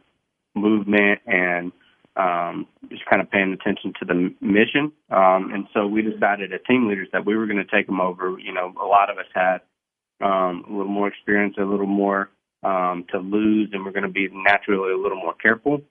movement 0.57 1.21
and 1.27 1.71
um, 2.17 2.67
just 2.89 3.05
kind 3.07 3.23
of 3.23 3.31
paying 3.31 3.53
attention 3.53 3.93
to 4.01 4.05
the 4.05 4.35
mission. 4.41 4.91
Um, 5.11 5.53
and 5.53 5.69
so 5.73 5.87
we 5.87 6.03
decided 6.03 6.53
as 6.53 6.61
team 6.67 6.89
leaders 6.89 7.09
that 7.13 7.25
we 7.25 7.37
were 7.37 7.47
going 7.47 7.65
to 7.65 7.77
take 7.77 7.87
them 7.87 8.01
over. 8.01 8.37
You 8.41 8.55
know, 8.55 8.75
a 8.81 8.87
lot 8.87 9.11
of 9.11 9.19
us 9.19 9.27
had 9.35 9.59
um, 10.21 10.65
a 10.69 10.73
little 10.73 10.91
more 10.91 11.09
experience, 11.09 11.55
a 11.59 11.65
little 11.65 11.87
more 11.87 12.31
um, 12.65 13.05
to 13.13 13.19
lose, 13.19 13.69
and 13.73 13.85
we're 13.85 13.93
going 13.93 14.03
to 14.03 14.09
be 14.09 14.29
naturally 14.33 14.93
a 14.93 14.97
little 14.97 15.19
more 15.19 15.35
careful. 15.35 15.83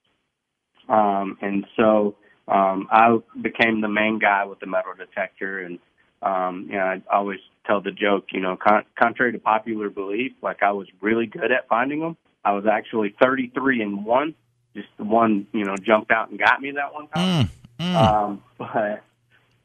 Um, 0.89 1.37
and 1.41 1.65
so 1.77 2.15
um, 2.47 2.87
I 2.91 3.17
became 3.41 3.81
the 3.81 3.87
main 3.87 4.19
guy 4.19 4.45
with 4.45 4.59
the 4.59 4.67
metal 4.67 4.93
detector, 4.97 5.59
and 5.59 5.79
um, 6.21 6.67
you 6.69 6.77
know, 6.77 6.83
I 6.83 7.01
always 7.11 7.39
tell 7.65 7.81
the 7.81 7.91
joke, 7.91 8.25
you 8.31 8.41
know, 8.41 8.55
con- 8.55 8.85
contrary 8.99 9.31
to 9.31 9.39
popular 9.39 9.89
belief, 9.89 10.33
like 10.41 10.61
I 10.61 10.71
was 10.71 10.87
really 11.01 11.25
good 11.25 11.51
at 11.51 11.67
finding 11.67 11.99
them. 11.99 12.17
I 12.43 12.51
was 12.51 12.65
actually 12.71 13.15
33 13.21 13.81
and 13.81 14.05
one. 14.05 14.35
Just 14.75 14.87
the 14.97 15.03
one, 15.03 15.47
you 15.53 15.63
know, 15.63 15.75
jumped 15.77 16.11
out 16.11 16.29
and 16.29 16.37
got 16.37 16.61
me 16.61 16.71
that 16.71 16.93
one 16.93 17.07
time. 17.07 17.49
Mm, 17.79 17.93
mm. 17.93 17.95
Um, 17.95 18.43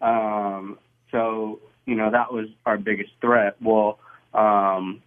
but 0.01 0.07
um, 0.07 0.79
so 1.11 1.61
you 1.87 1.97
know, 1.97 2.11
that 2.11 2.33
was 2.33 2.47
our 2.65 2.79
biggest 2.79 3.11
threat. 3.21 3.57
Well, 3.61 3.99
um, 4.33 5.03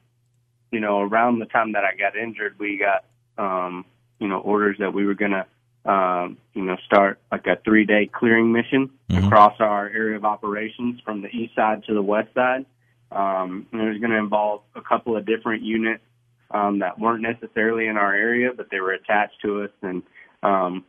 you 0.72 0.80
know, 0.80 1.00
around 1.02 1.40
the 1.40 1.46
time 1.46 1.74
that 1.74 1.84
I 1.84 1.96
got 1.96 2.16
injured, 2.16 2.60
we 2.60 2.78
got 2.78 3.06
um, 3.38 3.86
you 4.20 4.28
know 4.28 4.40
orders 4.40 4.78
that 4.80 4.94
we 4.94 5.06
were 5.06 5.16
going 5.16 5.32
to 5.32 5.46
um, 5.86 6.38
you 6.54 6.64
know, 6.64 6.78
start 6.86 7.20
like 7.32 7.46
a 7.48 7.58
three 7.64 7.86
day 7.86 8.10
clearing 8.12 8.52
mission 8.52 8.90
mm-hmm. 9.10 9.26
across 9.26 9.56
our 9.60 9.88
area 9.88 10.16
of 10.16 10.26
operations 10.26 11.02
from 11.04 11.22
the 11.22 11.28
east 11.30 11.56
side 11.56 11.84
to 11.88 11.94
the 11.94 12.02
west 12.02 12.34
side. 12.34 12.66
Um, 13.12 13.68
and 13.72 13.82
it 13.82 13.90
was 13.90 14.00
going 14.00 14.12
to 14.12 14.18
involve 14.18 14.62
a 14.76 14.82
couple 14.82 15.16
of 15.16 15.26
different 15.26 15.62
units 15.62 16.04
um, 16.52 16.80
that 16.80 17.00
weren't 17.00 17.22
necessarily 17.22 17.88
in 17.88 17.98
our 17.98 18.14
area, 18.14 18.52
but 18.56 18.68
they 18.72 18.80
were 18.80 18.94
attached 18.94 19.36
to 19.44 19.64
us. 19.64 19.72
And, 19.82 20.04
um, 20.42 20.86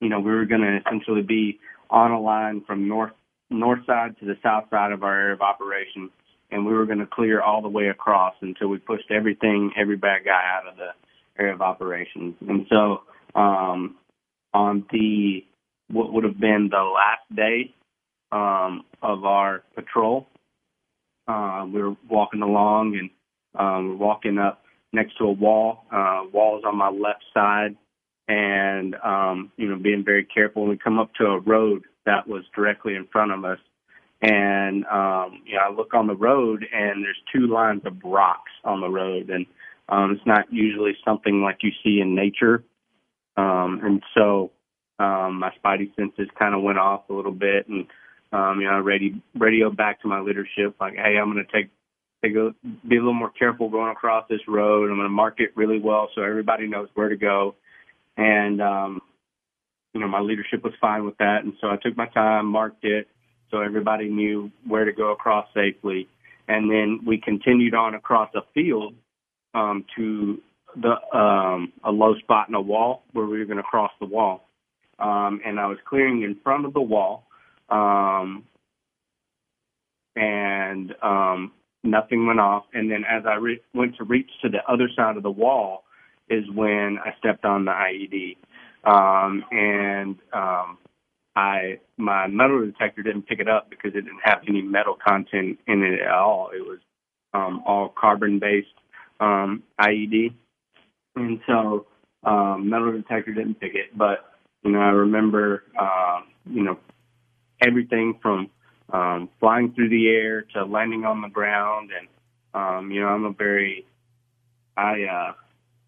you 0.00 0.08
know, 0.08 0.20
we 0.20 0.30
were 0.32 0.46
going 0.46 0.62
to 0.62 0.78
essentially 0.78 1.22
be 1.22 1.60
on 1.90 2.10
a 2.10 2.20
line 2.20 2.62
from 2.66 2.88
north 2.88 3.12
north 3.50 3.84
side 3.86 4.18
to 4.18 4.24
the 4.24 4.36
south 4.42 4.64
side 4.70 4.90
of 4.90 5.04
our 5.04 5.14
area 5.14 5.34
of 5.34 5.42
operations, 5.42 6.10
and 6.50 6.64
we 6.64 6.72
were 6.72 6.86
going 6.86 6.98
to 6.98 7.06
clear 7.06 7.40
all 7.40 7.62
the 7.62 7.68
way 7.68 7.88
across 7.88 8.34
until 8.40 8.68
we 8.68 8.78
pushed 8.78 9.10
everything, 9.10 9.70
every 9.76 9.96
bad 9.96 10.24
guy 10.24 10.42
out 10.56 10.66
of 10.66 10.76
the 10.76 10.88
area 11.38 11.52
of 11.52 11.60
operations. 11.60 12.34
And 12.48 12.66
so, 12.68 13.02
um, 13.34 13.96
on 14.54 14.86
the 14.90 15.44
what 15.90 16.12
would 16.12 16.24
have 16.24 16.40
been 16.40 16.70
the 16.70 16.78
last 16.78 17.22
day 17.36 17.74
um, 18.32 18.84
of 19.02 19.24
our 19.24 19.62
patrol. 19.74 20.28
Uh, 21.28 21.66
we 21.72 21.82
were 21.82 21.96
walking 22.08 22.42
along 22.42 22.96
and 22.98 23.10
um, 23.58 23.90
we're 23.90 24.06
walking 24.06 24.38
up 24.38 24.64
next 24.92 25.18
to 25.18 25.24
a 25.24 25.32
wall. 25.32 25.84
Uh, 25.92 26.22
wall's 26.32 26.64
on 26.64 26.76
my 26.76 26.88
left 26.88 27.24
side, 27.34 27.76
and 28.28 28.94
um, 29.04 29.52
you 29.56 29.68
know, 29.68 29.76
being 29.76 30.04
very 30.04 30.24
careful. 30.24 30.66
We 30.66 30.78
come 30.78 30.98
up 30.98 31.14
to 31.16 31.24
a 31.26 31.40
road 31.40 31.82
that 32.06 32.26
was 32.28 32.44
directly 32.54 32.94
in 32.94 33.06
front 33.12 33.32
of 33.32 33.44
us, 33.44 33.58
and 34.22 34.84
um, 34.86 35.42
you 35.46 35.54
know, 35.54 35.62
I 35.68 35.70
look 35.70 35.94
on 35.94 36.06
the 36.06 36.16
road, 36.16 36.66
and 36.72 37.04
there's 37.04 37.20
two 37.34 37.46
lines 37.46 37.82
of 37.84 37.94
rocks 38.04 38.52
on 38.64 38.80
the 38.80 38.88
road, 38.88 39.30
and 39.30 39.46
um, 39.88 40.12
it's 40.12 40.26
not 40.26 40.52
usually 40.52 40.96
something 41.04 41.42
like 41.42 41.58
you 41.62 41.70
see 41.82 42.00
in 42.00 42.14
nature. 42.14 42.64
Um, 43.36 43.80
and 43.82 44.02
so 44.16 44.52
um, 44.98 45.40
my 45.40 45.52
spidey 45.62 45.94
senses 45.96 46.28
kind 46.38 46.54
of 46.54 46.62
went 46.62 46.78
off 46.78 47.08
a 47.10 47.12
little 47.12 47.32
bit, 47.32 47.68
and 47.68 47.86
um, 48.32 48.60
you 48.60 48.66
know, 48.66 48.74
I 48.74 49.20
radio 49.38 49.70
back 49.70 50.02
to 50.02 50.08
my 50.08 50.20
leadership 50.20 50.76
like, 50.80 50.94
hey, 50.94 51.18
I'm 51.20 51.32
going 51.32 51.44
to 51.44 51.52
take 51.52 51.70
take 52.24 52.36
a 52.36 52.54
be 52.86 52.96
a 52.96 53.00
little 53.00 53.12
more 53.12 53.30
careful 53.30 53.68
going 53.68 53.92
across 53.92 54.26
this 54.28 54.40
road. 54.48 54.90
I'm 54.90 54.96
going 54.96 55.06
to 55.06 55.08
mark 55.08 55.40
it 55.40 55.50
really 55.56 55.78
well 55.78 56.08
so 56.14 56.22
everybody 56.22 56.66
knows 56.66 56.88
where 56.94 57.08
to 57.08 57.16
go. 57.16 57.56
and 58.16 58.60
um, 58.62 59.00
you 59.92 60.00
know 60.00 60.08
my 60.08 60.20
leadership 60.20 60.62
was 60.64 60.72
fine 60.80 61.04
with 61.04 61.16
that, 61.18 61.44
and 61.44 61.54
so 61.60 61.68
I 61.68 61.76
took 61.76 61.96
my 61.96 62.06
time, 62.08 62.46
marked 62.46 62.84
it, 62.84 63.08
so 63.50 63.60
everybody 63.60 64.08
knew 64.08 64.50
where 64.66 64.84
to 64.84 64.92
go 64.92 65.12
across 65.12 65.46
safely, 65.54 66.08
and 66.48 66.70
then 66.70 67.00
we 67.06 67.18
continued 67.18 67.74
on 67.74 67.94
across 67.94 68.30
a 68.34 68.42
field 68.54 68.94
um, 69.54 69.84
to 69.96 70.40
the 70.76 71.16
um, 71.16 71.72
a 71.84 71.90
low 71.90 72.16
spot 72.18 72.48
in 72.48 72.54
a 72.54 72.60
wall 72.60 73.04
where 73.12 73.26
we 73.26 73.38
were 73.38 73.44
going 73.44 73.58
to 73.58 73.62
cross 73.62 73.92
the 74.00 74.06
wall, 74.06 74.48
um, 74.98 75.40
and 75.44 75.58
I 75.60 75.66
was 75.66 75.78
clearing 75.88 76.22
in 76.22 76.36
front 76.42 76.66
of 76.66 76.74
the 76.74 76.80
wall, 76.80 77.26
um, 77.70 78.44
and 80.16 80.94
um, 81.02 81.52
nothing 81.82 82.26
went 82.26 82.40
off. 82.40 82.64
And 82.72 82.90
then 82.90 83.04
as 83.08 83.24
I 83.26 83.34
re- 83.34 83.62
went 83.74 83.96
to 83.96 84.04
reach 84.04 84.30
to 84.42 84.48
the 84.48 84.58
other 84.68 84.88
side 84.94 85.16
of 85.16 85.22
the 85.22 85.30
wall, 85.30 85.84
is 86.28 86.44
when 86.52 86.98
I 87.04 87.14
stepped 87.18 87.44
on 87.44 87.64
the 87.64 87.72
IED, 87.72 88.36
um, 88.84 89.44
and 89.50 90.16
um, 90.32 90.78
I 91.36 91.80
my 91.96 92.26
metal 92.26 92.64
detector 92.64 93.02
didn't 93.02 93.26
pick 93.26 93.40
it 93.40 93.48
up 93.48 93.70
because 93.70 93.92
it 93.94 94.02
didn't 94.02 94.20
have 94.22 94.42
any 94.48 94.62
metal 94.62 94.96
content 95.06 95.58
in 95.66 95.82
it 95.82 96.00
at 96.00 96.10
all. 96.10 96.50
It 96.54 96.60
was 96.60 96.78
um, 97.34 97.62
all 97.66 97.88
carbon 97.88 98.38
based 98.38 98.68
um, 99.20 99.62
IED, 99.80 100.34
and 101.16 101.40
so 101.46 101.86
um, 102.24 102.68
metal 102.68 102.92
detector 102.92 103.32
didn't 103.32 103.60
pick 103.60 103.74
it. 103.74 103.96
But 103.96 104.24
you 104.62 104.72
know, 104.72 104.80
I 104.80 104.90
remember 104.90 105.64
uh, 105.78 106.20
you 106.50 106.62
know 106.62 106.78
everything 107.60 108.18
from 108.22 108.50
um, 108.92 109.28
flying 109.40 109.72
through 109.72 109.88
the 109.90 110.08
air 110.08 110.42
to 110.54 110.64
landing 110.64 111.04
on 111.04 111.22
the 111.22 111.28
ground, 111.28 111.90
and 111.96 112.08
um, 112.54 112.90
you 112.90 113.00
know, 113.00 113.08
I'm 113.08 113.24
a 113.24 113.32
very 113.32 113.86
I 114.76 115.04
uh, 115.04 115.32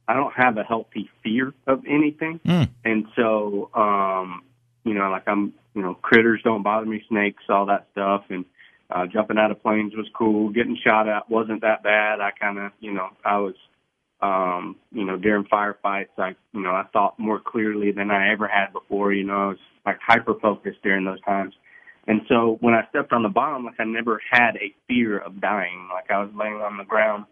I 0.09 0.15
don't 0.15 0.33
have 0.35 0.57
a 0.57 0.63
healthy 0.65 1.11
fear 1.23 1.53
of 1.67 1.85
anything, 1.87 2.41
Mm. 2.45 2.69
and 2.85 3.07
so 3.17 3.71
um, 3.75 4.43
you 4.85 4.95
know, 4.95 5.11
like 5.11 5.25
I'm 5.27 5.53
you 5.75 5.83
know, 5.83 5.95
critters 5.95 6.41
don't 6.43 6.63
bother 6.63 6.87
me, 6.87 7.05
snakes, 7.09 7.43
all 7.51 7.67
that 7.67 7.87
stuff, 7.93 8.25
and 8.31 8.47
uh, 8.89 9.07
jumping 9.07 9.37
out 9.37 9.51
of 9.51 9.63
planes 9.63 9.95
was 9.95 10.07
cool. 10.17 10.49
Getting 10.49 10.79
shot 10.83 11.07
at 11.07 11.29
wasn't 11.31 11.61
that 11.61 11.83
bad. 11.83 12.21
I 12.21 12.31
kind 12.31 12.59
of, 12.59 12.73
you 12.81 12.95
know, 12.95 13.09
I 13.25 13.37
was, 13.37 13.55
um, 14.21 14.77
you 14.93 15.05
know, 15.05 15.17
during 15.17 15.45
firefights, 15.45 16.09
I, 16.19 16.35
you 16.53 16.63
know, 16.63 16.71
I 16.71 16.85
thought 16.93 17.19
more 17.19 17.41
clearly 17.41 17.93
than 17.93 18.11
I 18.11 18.33
ever 18.33 18.49
had 18.49 18.73
before. 18.73 19.13
You 19.13 19.25
know, 19.25 19.35
I 19.35 19.47
was 19.49 19.59
like 19.85 19.99
hyper 20.07 20.35
focused 20.41 20.83
during 20.83 21.05
those 21.05 21.21
times. 21.23 21.55
And 22.09 22.23
so 22.29 22.57
when 22.61 22.75
I 22.75 22.87
stepped 22.91 23.13
on 23.13 23.23
the 23.23 23.29
bomb, 23.29 23.65
like 23.65 23.81
I 23.81 23.85
never 23.85 24.21
had 24.31 24.57
a 24.57 24.75
fear 24.87 25.19
of 25.19 25.41
dying. 25.41 25.89
Like 25.93 26.11
I 26.11 26.23
was 26.23 26.31
laying 26.35 26.55
on 26.55 26.79
the 26.79 26.85
ground, 26.85 27.25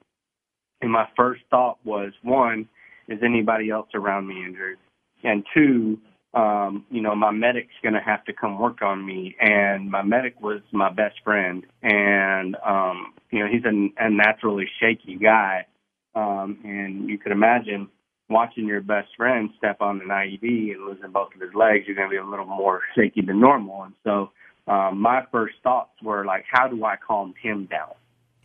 and 0.81 0.91
my 0.91 1.09
first 1.17 1.43
thought 1.51 1.79
was, 1.85 2.13
one, 2.23 2.69
is 3.09 3.21
anybody 3.23 3.71
else 3.71 3.89
around 3.95 4.27
me 4.27 4.45
injured? 4.45 4.79
And 5.23 5.45
two, 5.55 5.99
um, 6.35 6.85
you 6.91 7.01
know, 7.01 7.15
my 7.15 7.31
medic's 7.31 7.75
going 7.83 7.95
to 7.95 8.01
have 8.01 8.25
to 8.25 8.33
come 8.33 8.59
work 8.59 8.83
on 8.83 9.05
me. 9.05 9.37
And 9.41 9.91
my 9.91 10.03
medic 10.03 10.41
was 10.41 10.61
my 10.73 10.91
best 10.91 11.17
friend. 11.23 11.65
And, 11.83 12.57
um, 12.67 13.15
you 13.31 13.39
know, 13.39 13.47
he's 13.51 13.65
a, 13.65 14.05
a 14.05 14.11
naturally 14.11 14.67
shaky 14.81 15.17
guy. 15.17 15.67
Um, 16.15 16.59
and 16.65 17.09
you 17.09 17.19
could 17.19 17.33
imagine 17.33 17.89
watching 18.29 18.67
your 18.67 18.81
best 18.81 19.09
friend 19.17 19.51
step 19.59 19.81
on 19.81 20.01
an 20.01 20.09
IED 20.09 20.73
and 20.75 20.87
losing 20.87 21.11
both 21.11 21.35
of 21.35 21.41
his 21.41 21.55
legs, 21.55 21.85
you're 21.87 21.97
going 21.97 22.09
to 22.09 22.13
be 22.13 22.17
a 22.17 22.25
little 22.25 22.47
more 22.47 22.83
shaky 22.95 23.21
than 23.21 23.41
normal. 23.41 23.83
And 23.83 23.95
so, 24.05 24.31
um, 24.67 25.01
my 25.01 25.25
first 25.31 25.57
thoughts 25.63 25.91
were 26.03 26.25
like, 26.25 26.45
how 26.51 26.69
do 26.69 26.85
I 26.85 26.97
calm 26.97 27.35
him 27.43 27.67
down? 27.67 27.93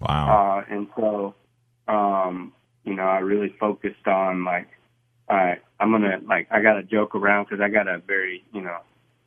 Wow. 0.01 0.63
Uh, 0.67 0.73
and 0.73 0.87
so, 0.97 1.35
um, 1.87 2.53
you 2.83 2.95
know, 2.95 3.03
I 3.03 3.19
really 3.19 3.55
focused 3.59 4.07
on 4.07 4.43
like, 4.43 4.67
all 5.29 5.37
right, 5.37 5.61
I'm 5.79 5.91
gonna 5.91 6.19
like, 6.27 6.47
I 6.51 6.61
gotta 6.61 6.83
joke 6.83 7.15
around 7.15 7.45
because 7.45 7.61
I 7.61 7.69
got 7.69 7.87
a 7.87 7.99
very, 7.99 8.43
you 8.53 8.61
know, 8.61 8.79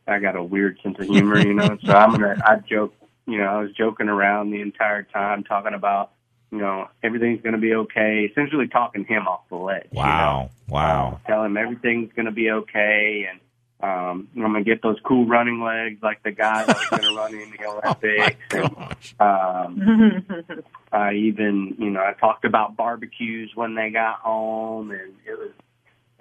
I 0.07 0.19
got 0.19 0.37
a 0.37 0.43
weird 0.43 0.79
sense 0.83 0.99
of 0.99 1.07
humor, 1.07 1.39
you 1.39 1.55
know. 1.55 1.79
so 1.85 1.93
I'm 1.93 2.11
gonna, 2.11 2.37
I 2.45 2.57
joke, 2.57 2.95
you 3.27 3.39
know, 3.39 3.45
I 3.45 3.63
was 3.63 3.73
joking 3.73 4.09
around 4.09 4.51
the 4.51 4.61
entire 4.61 5.05
time, 5.05 5.45
talking 5.45 5.75
about, 5.75 6.13
you 6.53 6.59
know, 6.59 6.89
everything's 7.03 7.41
gonna 7.43 7.59
be 7.59 7.75
okay. 7.75 8.29
Essentially, 8.31 8.69
talking 8.69 9.05
him 9.07 9.27
off 9.27 9.41
the 9.49 9.57
ledge. 9.57 9.87
you 9.91 9.99
know? 9.99 10.05
wow. 10.05 10.51
Wow. 10.69 11.21
Uh, 11.25 11.27
tell 11.27 11.45
him 11.45 11.57
everything's 11.57 12.13
gonna 12.15 12.31
be 12.31 12.51
okay, 12.51 13.27
and 13.31 13.41
um, 13.83 14.29
I'm 14.37 14.43
gonna 14.43 14.63
get 14.63 14.83
those 14.83 14.99
cool 15.03 15.27
running 15.27 15.61
legs 15.63 16.01
like 16.03 16.23
the 16.23 16.31
guy 16.31 16.65
that 16.65 16.77
was 16.77 17.01
gonna 17.01 17.17
run 17.17 17.35
in 17.35 17.51
the 17.51 17.67
Olympics. 17.67 18.37
and, 18.53 18.77
Gosh. 18.77 19.15
um, 19.19 20.25
I 20.93 21.15
even, 21.15 21.75
you 21.79 21.91
know, 21.91 22.01
I 22.01 22.13
talked 22.21 22.45
about 22.45 22.77
barbecues 22.77 23.53
when 23.55 23.75
they 23.75 23.89
got 23.91 24.21
home, 24.21 24.91
and 24.91 25.15
it 25.27 25.39
was 25.39 25.51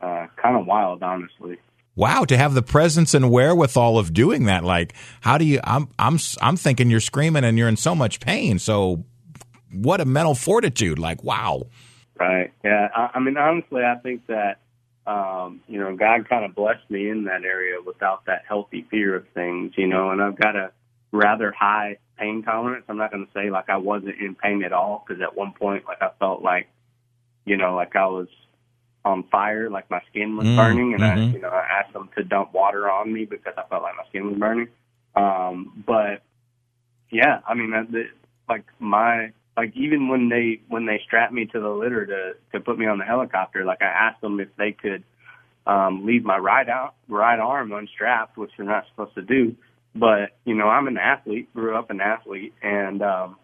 uh, 0.02 0.28
kind 0.42 0.56
of 0.56 0.66
wild, 0.66 1.04
honestly. 1.04 1.58
Wow, 1.94 2.24
to 2.24 2.38
have 2.38 2.54
the 2.54 2.62
presence 2.62 3.14
and 3.14 3.30
wherewithal 3.30 3.98
of 4.00 4.14
doing 4.14 4.46
that, 4.46 4.64
like, 4.64 4.94
how 5.20 5.38
do 5.38 5.44
you? 5.44 5.60
I'm, 5.66 5.90
I'm, 6.00 6.18
I'm 6.42 6.56
thinking 6.56 6.90
you're 6.90 7.02
screaming 7.02 7.44
and 7.44 7.58
you're 7.58 7.68
in 7.68 7.76
so 7.76 7.94
much 7.94 8.22
pain. 8.22 8.60
So, 8.60 9.04
what 9.74 10.02
a 10.02 10.06
mental 10.06 10.36
fortitude! 10.36 11.00
Like, 11.00 11.24
wow. 11.24 11.64
Right. 12.20 12.54
Yeah. 12.64 12.90
I, 12.96 13.12
I 13.16 13.20
mean, 13.20 13.38
honestly, 13.38 13.84
I 13.84 13.96
think 13.96 14.28
that, 14.28 14.60
um, 15.08 15.62
you 15.68 15.80
know, 15.80 15.96
God 15.96 16.30
kind 16.30 16.46
of 16.46 16.56
blessed 16.56 16.90
me 16.90 17.10
in 17.10 17.26
that 17.26 17.44
area 17.44 17.78
without 17.86 18.26
that 18.26 18.44
healthy 18.48 18.86
fear 18.92 19.16
of 19.16 19.28
things, 19.34 19.74
you 19.78 19.88
know, 19.88 20.12
and 20.12 20.22
I've 20.22 20.38
got 20.38 20.56
a 20.56 20.72
rather 21.12 21.52
high 21.52 21.98
pain 22.20 22.44
tolerance. 22.44 22.86
I'm 22.88 22.98
not 22.98 23.12
going 23.12 23.26
to 23.26 23.32
say 23.34 23.50
like 23.50 23.70
I 23.70 23.78
wasn't 23.78 24.20
in 24.20 24.36
pain 24.36 24.64
at 24.64 24.74
all 24.74 25.04
because 25.08 25.22
at 25.22 25.36
one 25.36 25.54
point, 25.54 25.86
like 25.88 26.02
I 26.02 26.10
felt 26.20 26.44
like, 26.44 26.68
you 27.46 27.58
know, 27.58 27.76
like 27.76 27.96
I 27.96 28.06
was 28.06 28.28
on 29.04 29.24
fire, 29.32 29.70
like 29.70 29.90
my 29.90 30.02
skin 30.12 30.38
was 30.38 30.48
Mm, 30.48 30.56
burning, 30.56 30.94
and 30.94 31.04
I, 31.04 31.18
mhm. 31.18 31.34
you 31.34 31.40
know, 31.40 31.50
I 31.50 31.66
asked 31.82 31.94
them 31.94 32.10
to 32.16 32.24
dump 32.24 32.54
water 32.54 32.90
on 32.92 33.12
me 33.12 33.26
because 33.26 33.54
I 33.58 33.64
felt 33.68 33.82
like 33.82 33.96
my 33.98 34.06
skin 34.10 34.28
was 34.28 34.38
burning. 34.38 34.68
Um, 35.16 35.84
but 35.88 36.22
yeah, 37.12 37.40
I 37.48 37.56
mean, 37.56 37.72
that, 37.72 37.92
that, 37.92 38.10
like 38.48 38.66
my 38.80 39.32
like 39.58 39.76
even 39.76 40.08
when 40.08 40.30
they 40.30 40.62
when 40.68 40.86
they 40.86 41.02
strapped 41.06 41.34
me 41.34 41.46
to 41.46 41.60
the 41.60 41.70
litter 41.70 42.06
to 42.06 42.34
to 42.54 42.60
put 42.64 42.78
me 42.78 42.86
on 42.86 42.98
the 42.98 43.06
helicopter, 43.06 43.66
like 43.66 43.82
I 43.82 43.86
asked 43.86 44.22
them 44.22 44.40
if 44.40 44.50
they 44.58 44.72
could 44.72 45.04
um 45.68 46.06
leave 46.06 46.24
my 46.24 46.38
right 46.38 46.68
out 46.68 46.96
right 47.08 47.40
arm 47.40 47.72
unstrapped, 47.72 48.38
which 48.38 48.52
they're 48.58 48.66
not 48.66 48.86
supposed 48.90 49.16
to 49.16 49.22
do. 49.22 49.56
But 49.94 50.32
you 50.46 50.56
know, 50.56 50.68
I'm 50.68 50.88
an 50.88 50.98
athlete, 50.98 51.54
grew 51.54 51.78
up 51.78 51.90
an 51.90 52.00
athlete, 52.00 52.54
and 52.62 53.02
um, 53.02 53.36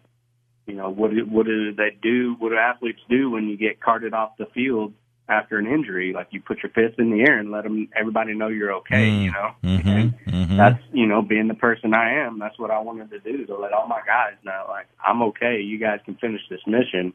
you 0.66 0.74
know 0.74 0.88
what 0.88 1.10
do, 1.10 1.26
what 1.26 1.46
do 1.46 1.74
they 1.74 1.96
do? 2.00 2.36
What 2.38 2.50
do 2.50 2.56
athletes 2.56 3.00
do 3.08 3.30
when 3.30 3.48
you 3.48 3.56
get 3.56 3.80
carted 3.80 4.14
off 4.14 4.36
the 4.38 4.46
field 4.46 4.94
after 5.28 5.58
an 5.58 5.66
injury? 5.66 6.14
Like 6.14 6.28
you 6.30 6.40
put 6.40 6.62
your 6.62 6.70
fist 6.70 6.98
in 6.98 7.10
the 7.10 7.20
air 7.20 7.38
and 7.38 7.50
let 7.50 7.64
them 7.64 7.88
everybody 7.94 8.34
know 8.34 8.48
you're 8.48 8.72
okay. 8.76 9.08
Mm, 9.10 9.24
You 9.24 9.30
know, 9.32 9.50
Mm-hmm, 9.62 9.88
and 9.88 10.12
mm-hmm. 10.14 10.27
That's 10.58 10.82
you 10.92 11.06
know 11.06 11.22
being 11.22 11.48
the 11.48 11.54
person 11.54 11.94
I 11.94 12.26
am. 12.26 12.38
That's 12.38 12.58
what 12.58 12.70
I 12.70 12.80
wanted 12.80 13.10
to 13.10 13.20
do 13.20 13.46
to 13.46 13.56
let 13.56 13.72
all 13.72 13.86
my 13.88 14.00
guys 14.06 14.34
know 14.44 14.66
like 14.68 14.86
I'm 15.04 15.22
okay. 15.22 15.60
You 15.60 15.78
guys 15.78 16.00
can 16.04 16.16
finish 16.16 16.42
this 16.50 16.60
mission, 16.66 17.12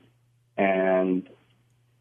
and 0.57 1.27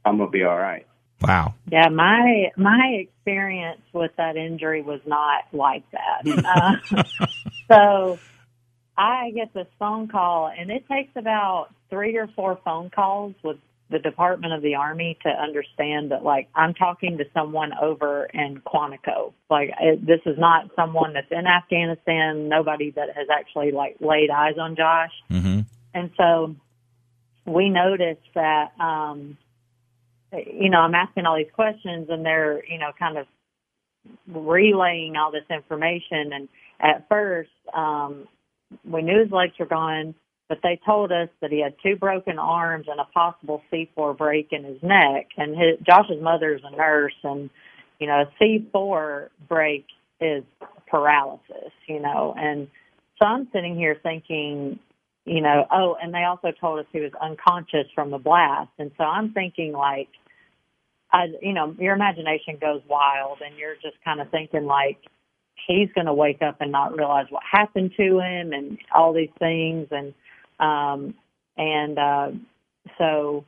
I'm 0.05 0.19
gonna 0.19 0.31
be 0.31 0.45
all 0.45 0.59
right. 0.59 0.87
wow. 1.21 1.55
Yeah, 1.71 1.89
my 1.89 2.51
my 2.57 3.01
experience 3.01 3.83
with 3.93 4.13
that 4.17 4.37
injury 4.37 4.83
was 4.83 5.01
not 5.07 5.45
like 5.53 5.85
that. 5.93 6.79
Uh, 6.93 7.05
so 7.69 8.19
I 8.97 9.31
get 9.35 9.55
this 9.55 9.69
phone 9.79 10.09
call, 10.09 10.53
and 10.57 10.71
it 10.71 10.85
takes 10.89 11.13
about 11.17 11.69
three 11.91 12.17
or 12.17 12.29
four 12.37 12.59
phone 12.65 12.91
calls 12.91 13.35
with 13.43 13.59
the 13.93 13.99
Department 13.99 14.53
of 14.55 14.63
the 14.63 14.75
Army 14.75 15.19
to 15.23 15.29
understand 15.29 16.11
that, 16.11 16.25
like, 16.25 16.49
I'm 16.55 16.75
talking 16.75 17.19
to 17.19 17.25
someone 17.33 17.73
over 17.81 18.25
in 18.25 18.61
Quantico. 18.67 19.35
Like, 19.51 19.71
it, 19.81 20.05
this 20.05 20.21
is 20.27 20.39
not 20.39 20.71
someone 20.75 21.13
that's 21.13 21.31
in 21.31 21.47
Afghanistan. 21.47 22.49
Nobody 22.49 22.91
that 22.93 23.11
has 23.15 23.29
actually 23.31 23.71
like 23.71 23.97
laid 24.01 24.31
eyes 24.31 24.57
on 24.59 24.75
Josh. 24.75 25.13
Mm-hmm. 25.31 25.61
And 25.95 26.11
so 26.17 26.57
we 27.45 27.69
noticed 27.69 28.27
that, 28.35 28.73
um, 28.81 29.37
you 30.33 30.71
know, 30.71 30.79
I'm 30.79 30.95
asking 30.95 31.27
all 31.27 31.37
these 31.37 31.53
questions 31.55 32.09
and 32.09 32.25
they're, 32.25 32.65
you 32.65 32.79
know, 32.79 32.93
kind 32.99 33.19
of 33.19 33.27
relaying 34.27 35.17
all 35.17 35.31
this 35.31 35.45
information. 35.51 36.33
And 36.33 36.49
at 36.81 37.09
first, 37.09 37.51
um, 37.75 38.27
we 38.85 39.03
knew 39.03 39.21
his 39.21 39.31
legs 39.31 39.53
were 39.59 39.67
gone, 39.67 40.15
but 40.53 40.61
they 40.63 40.79
told 40.85 41.11
us 41.11 41.31
that 41.41 41.51
he 41.51 41.63
had 41.63 41.75
two 41.83 41.97
broken 41.97 42.39
arms 42.39 42.85
and 42.87 43.01
a 43.01 43.05
possible 43.05 43.63
C4 43.73 44.15
break 44.19 44.49
in 44.53 44.65
his 44.65 44.83
neck. 44.83 45.29
And 45.39 45.57
his, 45.57 45.79
Josh's 45.83 46.21
mother's 46.21 46.61
a 46.63 46.77
nurse, 46.77 47.15
and 47.25 47.49
you 47.99 48.07
know, 48.07 48.25
a 48.25 48.45
C4 48.45 49.29
break 49.49 49.87
is 50.21 50.45
paralysis, 50.89 51.73
you 51.89 52.01
know. 52.01 52.35
And 52.37 52.69
so 53.19 53.27
I'm 53.27 53.49
sitting 53.51 53.77
here 53.77 53.97
thinking, 54.03 54.79
you 55.25 55.41
know, 55.41 55.65
oh, 55.73 55.97
and 56.03 56.13
they 56.13 56.25
also 56.25 56.53
told 56.61 56.81
us 56.81 56.87
he 56.93 57.01
was 57.01 57.13
unconscious 57.19 57.87
from 57.95 58.11
the 58.11 58.19
blast. 58.19 58.73
And 58.79 58.91
so 58.99 59.05
I'm 59.05 59.33
thinking 59.33 59.73
like, 59.73 60.09
I, 61.15 61.29
you 61.41 61.55
know, 61.55 61.75
your 61.79 61.95
imagination 61.95 62.59
goes 62.61 62.83
wild 62.87 63.39
and 63.43 63.57
you're 63.57 63.77
just 63.77 63.97
kind 64.05 64.21
of 64.21 64.29
thinking 64.31 64.67
like, 64.67 64.99
he's 65.67 65.89
going 65.95 66.09
to 66.09 66.13
wake 66.13 66.43
up 66.43 66.57
and 66.61 66.71
not 66.71 66.95
realize 66.95 67.27
what 67.31 67.43
happened 67.51 67.93
to 67.97 68.19
him 68.19 68.53
and 68.53 68.77
all 68.95 69.15
these 69.15 69.33
things. 69.39 69.89
And, 69.91 70.13
um, 70.61 71.15
and, 71.57 71.99
uh, 71.99 72.31
so 72.99 73.45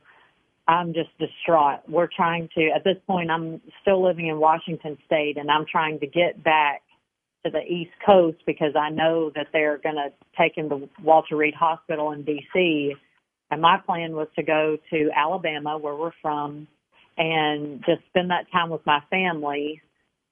I'm 0.67 0.93
just 0.93 1.09
distraught. 1.19 1.81
We're 1.87 2.09
trying 2.13 2.49
to, 2.57 2.69
at 2.75 2.83
this 2.83 2.97
point, 3.05 3.29
I'm 3.29 3.61
still 3.81 4.03
living 4.03 4.27
in 4.27 4.39
Washington 4.39 4.97
State 5.05 5.37
and 5.37 5.51
I'm 5.51 5.65
trying 5.69 5.99
to 5.99 6.07
get 6.07 6.43
back 6.43 6.81
to 7.45 7.51
the 7.51 7.61
East 7.61 7.91
Coast 8.03 8.39
because 8.47 8.75
I 8.75 8.89
know 8.89 9.31
that 9.35 9.47
they're 9.53 9.77
going 9.77 9.95
to 9.95 10.11
take 10.37 10.57
him 10.57 10.69
to 10.69 10.89
Walter 11.03 11.35
Reed 11.35 11.53
Hospital 11.53 12.11
in 12.11 12.23
D.C. 12.23 12.95
And 13.51 13.61
my 13.61 13.77
plan 13.77 14.15
was 14.15 14.27
to 14.35 14.43
go 14.43 14.77
to 14.89 15.09
Alabama, 15.15 15.77
where 15.77 15.95
we're 15.95 16.11
from, 16.21 16.67
and 17.17 17.83
just 17.85 18.01
spend 18.07 18.31
that 18.31 18.51
time 18.51 18.69
with 18.71 18.83
my 18.85 19.01
family. 19.11 19.81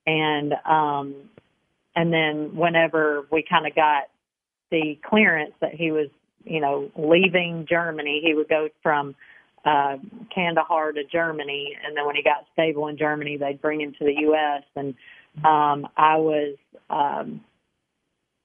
And, 0.07 0.53
um, 0.65 1.15
and 1.95 2.11
then 2.11 2.55
whenever 2.55 3.27
we 3.31 3.45
kind 3.47 3.67
of 3.67 3.75
got 3.75 4.05
the 4.71 4.97
clearance 5.07 5.53
that 5.61 5.75
he 5.75 5.91
was, 5.91 6.07
you 6.45 6.59
know, 6.59 6.91
leaving 6.95 7.65
Germany, 7.69 8.21
he 8.23 8.33
would 8.33 8.49
go 8.49 8.69
from 8.81 9.15
uh, 9.65 9.97
Kandahar 10.33 10.91
to 10.91 11.03
Germany, 11.05 11.75
and 11.85 11.95
then 11.95 12.05
when 12.05 12.15
he 12.15 12.23
got 12.23 12.45
stable 12.53 12.87
in 12.87 12.97
Germany, 12.97 13.37
they'd 13.37 13.61
bring 13.61 13.81
him 13.81 13.93
to 13.97 14.05
the 14.05 14.13
U.S. 14.21 14.63
And 14.75 14.95
um, 15.45 15.87
I 15.95 16.17
was 16.17 16.57
um, 16.89 17.41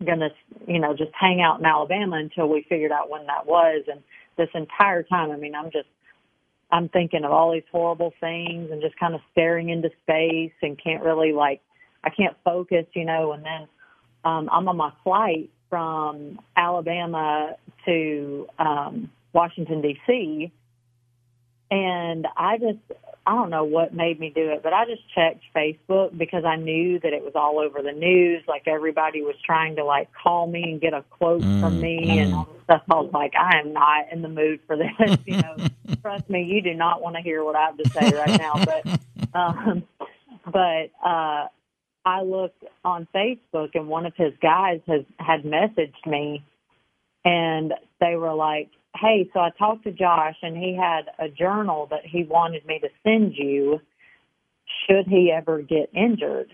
gonna, 0.05 0.31
you 0.67 0.79
know, 0.79 0.95
just 0.95 1.11
hang 1.19 1.41
out 1.41 1.59
in 1.59 1.67
Alabama 1.67 2.17
until 2.17 2.49
we 2.49 2.65
figured 2.69 2.93
out 2.93 3.11
when 3.11 3.27
that 3.27 3.47
was. 3.47 3.85
And 3.91 4.03
this 4.37 4.49
entire 4.55 5.03
time, 5.03 5.31
I 5.33 5.37
mean, 5.37 5.55
I'm 5.55 5.73
just, 5.73 5.89
I'm 6.71 6.89
thinking 6.89 7.25
of 7.25 7.33
all 7.33 7.53
these 7.53 7.65
horrible 7.73 8.13
things 8.21 8.71
and 8.71 8.81
just 8.81 8.99
kind 8.99 9.15
of 9.15 9.21
staring 9.33 9.71
into 9.71 9.91
space 10.03 10.53
and 10.63 10.81
can't 10.83 11.03
really 11.03 11.33
like, 11.33 11.61
I 12.05 12.11
can't 12.11 12.37
focus, 12.45 12.87
you 12.95 13.05
know. 13.05 13.33
And 13.33 13.45
then 13.45 13.69
um, 14.25 14.49
I'm 14.53 14.69
on 14.69 14.77
my 14.77 14.93
flight 15.03 15.51
from 15.68 16.40
Alabama 16.57 17.57
to 17.85 18.48
um, 18.59 19.11
Washington 19.33 19.83
D.C 19.83 20.52
and 21.70 22.26
I 22.37 22.57
just, 22.57 22.78
I 23.26 23.35
don't 23.35 23.50
know 23.50 23.64
what 23.64 23.92
made 23.92 24.18
me 24.18 24.33
do 24.35 24.50
it, 24.50 24.62
but 24.62 24.72
I 24.72 24.87
just 24.87 25.02
checked 25.14 25.42
Facebook 25.54 26.16
because 26.16 26.44
I 26.44 26.57
knew 26.57 26.98
that 27.00 27.12
it 27.12 27.22
was 27.22 27.33
all 27.35 27.59
over 27.59 27.83
the 27.83 27.92
news. 27.92 28.42
Like 28.48 28.62
everybody 28.66 29.20
was 29.20 29.35
trying 29.44 29.76
to 29.76 29.85
like 29.85 30.09
call 30.14 30.46
me 30.46 30.62
and 30.62 30.81
get 30.81 30.94
a 30.94 31.02
quote 31.11 31.42
mm, 31.42 31.61
from 31.61 31.81
me 31.81 32.07
mm. 32.07 32.22
and 32.22 32.35
all 32.35 32.48
this 32.52 32.62
stuff. 32.64 32.83
I 32.90 32.94
was 32.94 33.11
like, 33.12 33.35
I 33.38 33.59
am 33.59 33.74
not 33.74 34.11
in 34.11 34.22
the 34.22 34.28
mood 34.28 34.61
for 34.66 34.76
this. 34.76 35.18
you 35.26 35.37
know, 35.37 35.57
trust 36.02 36.31
me, 36.31 36.42
you 36.42 36.62
do 36.62 36.72
not 36.72 37.02
want 37.02 37.16
to 37.16 37.22
hear 37.22 37.44
what 37.44 37.54
I 37.54 37.66
have 37.66 37.76
to 37.76 37.88
say 37.90 38.16
right 38.16 38.38
now. 38.38 38.64
But, 38.64 39.00
um, 39.38 39.83
but, 40.46 40.90
uh, 41.07 41.48
I 42.09 42.23
looked 42.23 42.64
on 42.87 43.07
Facebook 43.14 43.73
and 43.75 43.87
one 43.87 44.07
of 44.07 44.14
his 44.16 44.33
guys 44.40 44.81
has 44.87 45.03
had 45.18 45.42
messaged 45.42 46.07
me 46.07 46.42
and 47.23 47.75
they 48.01 48.16
were 48.16 48.33
like, 48.33 48.71
hey, 48.97 49.29
so 49.35 49.40
I 49.40 49.51
talked 49.59 49.85
to 49.85 49.92
Josh 49.92 50.37
and 50.40 50.57
he 50.57 50.75
had 50.75 51.03
a 51.18 51.29
journal 51.29 51.87
that 51.90 52.07
he 52.07 52.25
wanted 52.25 52.64
me 52.64 52.79
to 52.79 52.88
send 53.03 53.35
you 53.37 53.81
should 54.88 55.07
he 55.07 55.31
ever 55.31 55.61
get 55.61 55.90
injured. 55.94 56.51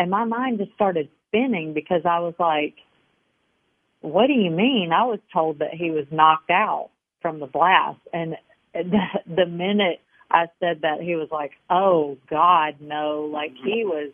And 0.00 0.10
my 0.10 0.24
mind 0.24 0.58
just 0.58 0.72
started 0.74 1.08
spinning 1.28 1.72
because 1.72 2.02
I 2.04 2.18
was 2.18 2.34
like, 2.40 2.74
what 4.00 4.26
do 4.26 4.32
you 4.32 4.50
mean? 4.50 4.90
I 4.92 5.04
was 5.04 5.20
told 5.32 5.60
that 5.60 5.72
he 5.72 5.92
was 5.92 6.06
knocked 6.10 6.50
out 6.50 6.90
from 7.22 7.38
the 7.38 7.46
blast. 7.46 8.00
And 8.12 8.34
the, 8.74 8.98
the 9.36 9.46
minute 9.46 10.00
I 10.32 10.46
said 10.58 10.80
that, 10.82 11.00
he 11.00 11.14
was 11.14 11.28
like, 11.30 11.52
oh 11.70 12.18
God, 12.28 12.80
no. 12.80 13.30
Like 13.32 13.52
he 13.52 13.84
was 13.84 14.10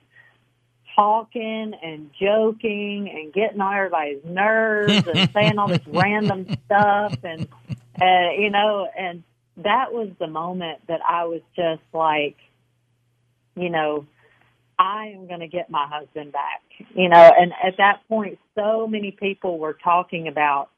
talking 0.97 1.75
and 1.83 2.11
joking 2.21 3.11
and 3.13 3.33
getting 3.33 3.61
on 3.61 3.75
everybody's 3.75 4.25
nerves 4.25 5.07
and 5.07 5.31
saying 5.35 5.59
all 5.59 5.69
this 5.69 5.87
random 5.87 6.47
stuff 6.65 7.17
and 7.23 7.47
uh, 8.01 8.31
you 8.37 8.51
know 8.51 8.89
and 8.99 9.23
that 9.59 9.93
was 9.93 10.09
the 10.19 10.27
moment 10.27 10.81
that 10.89 11.01
I 11.07 11.27
was 11.27 11.43
just 11.55 11.83
like 11.93 12.37
you 13.55 13.71
know 13.71 14.07
I 14.79 15.13
am 15.15 15.27
going 15.29 15.41
to 15.41 15.49
get 15.49 15.71
my 15.71 15.87
husband 15.87 16.33
back 16.33 16.63
you 16.95 17.09
know 17.09 17.33
and 17.39 17.53
at 17.63 17.77
that 17.77 18.01
point 18.09 18.39
so 18.55 18.87
many 18.87 19.11
people 19.11 19.59
were 19.59 19.75
talking 19.75 20.29
about 20.29 20.71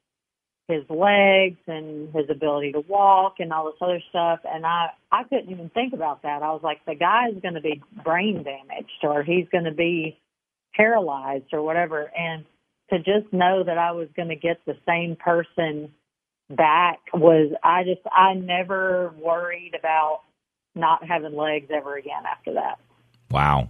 his 0.69 0.85
legs 0.91 1.59
and 1.67 2.15
his 2.15 2.27
ability 2.31 2.73
to 2.73 2.81
walk 2.81 3.37
and 3.39 3.53
all 3.53 3.67
this 3.67 3.81
other 3.81 4.03
stuff 4.11 4.41
and 4.45 4.67
I 4.67 4.91
I 5.11 5.25
couldn't 5.25 5.51
even 5.51 5.71
think 5.71 5.95
about 5.95 6.23
that. 6.23 6.43
I 6.43 6.51
was 6.53 6.61
like 6.63 6.85
the 6.85 6.95
guy's 6.95 7.41
going 7.43 7.55
to 7.55 7.61
be 7.61 7.83
brain 8.05 8.45
damaged 8.45 9.03
or 9.03 9.23
he's 9.23 9.47
going 9.51 9.65
to 9.65 9.73
be 9.73 10.19
paralyzed 10.75 11.53
or 11.53 11.63
whatever 11.63 12.13
and 12.17 12.45
to 12.91 12.99
just 12.99 13.33
know 13.33 13.65
that 13.65 13.79
I 13.79 13.93
was 13.93 14.09
going 14.15 14.29
to 14.29 14.37
get 14.37 14.61
the 14.67 14.77
same 14.87 15.17
person 15.17 15.93
back 16.51 17.01
was 17.13 17.53
I 17.63 17.85
just 17.85 18.01
I 18.13 18.35
never 18.35 19.15
worried 19.19 19.75
about 19.79 20.21
not 20.75 21.07
having 21.07 21.35
legs 21.35 21.71
ever 21.75 21.97
again 21.97 22.25
after 22.31 22.55
that. 22.55 22.79
Wow. 23.31 23.69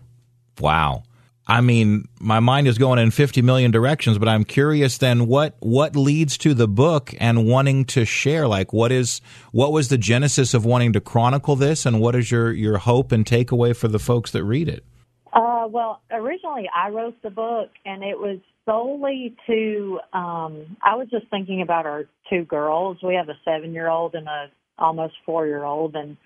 Wow. 0.61 1.03
I 1.51 1.63
mean, 1.63 2.09
my 2.21 2.41
mind 2.41 2.69
is 2.69 2.77
going 2.77 2.99
in 2.99 3.11
50 3.11 3.41
million 3.41 3.71
directions, 3.71 4.19
but 4.19 4.29
I'm 4.29 4.45
curious 4.45 4.99
then 4.99 5.27
what 5.27 5.57
what 5.61 5.97
leads 5.97 6.37
to 6.39 6.53
the 6.53 6.69
book 6.69 7.15
and 7.19 7.47
wanting 7.47 7.87
to 7.87 8.05
share 8.05 8.47
like 8.47 8.75
what 8.75 8.93
is 8.93 9.23
what 9.53 9.73
was 9.73 9.89
the 9.89 9.97
genesis 9.97 10.53
of 10.53 10.67
wanting 10.67 10.93
to 10.93 11.01
chronicle 11.01 11.57
this 11.57 11.87
and 11.87 12.01
what 12.01 12.15
is 12.15 12.31
your 12.31 12.53
your 12.53 12.77
hope 12.77 13.13
and 13.13 13.25
takeaway 13.25 13.75
for 13.75 13.89
the 13.89 13.99
folks 13.99 14.31
that 14.33 14.45
read 14.45 14.69
it? 14.69 14.85
Uh, 15.33 15.67
well, 15.71 16.03
originally 16.11 16.69
I 16.75 16.91
wrote 16.91 17.21
the 17.23 17.31
book 17.31 17.71
and 17.87 18.05
it 18.05 18.19
was 18.19 18.41
solely 18.67 19.35
to 19.47 20.01
um 20.13 20.77
I 20.83 20.97
was 20.97 21.09
just 21.11 21.29
thinking 21.31 21.63
about 21.63 21.87
our 21.87 22.05
two 22.29 22.45
girls. 22.45 22.99
We 23.03 23.15
have 23.15 23.31
a 23.31 23.49
7-year-old 23.49 24.15
and 24.15 24.29
a 24.29 24.51
almost 24.79 25.15
4-year-old 25.27 25.97
and 25.97 26.19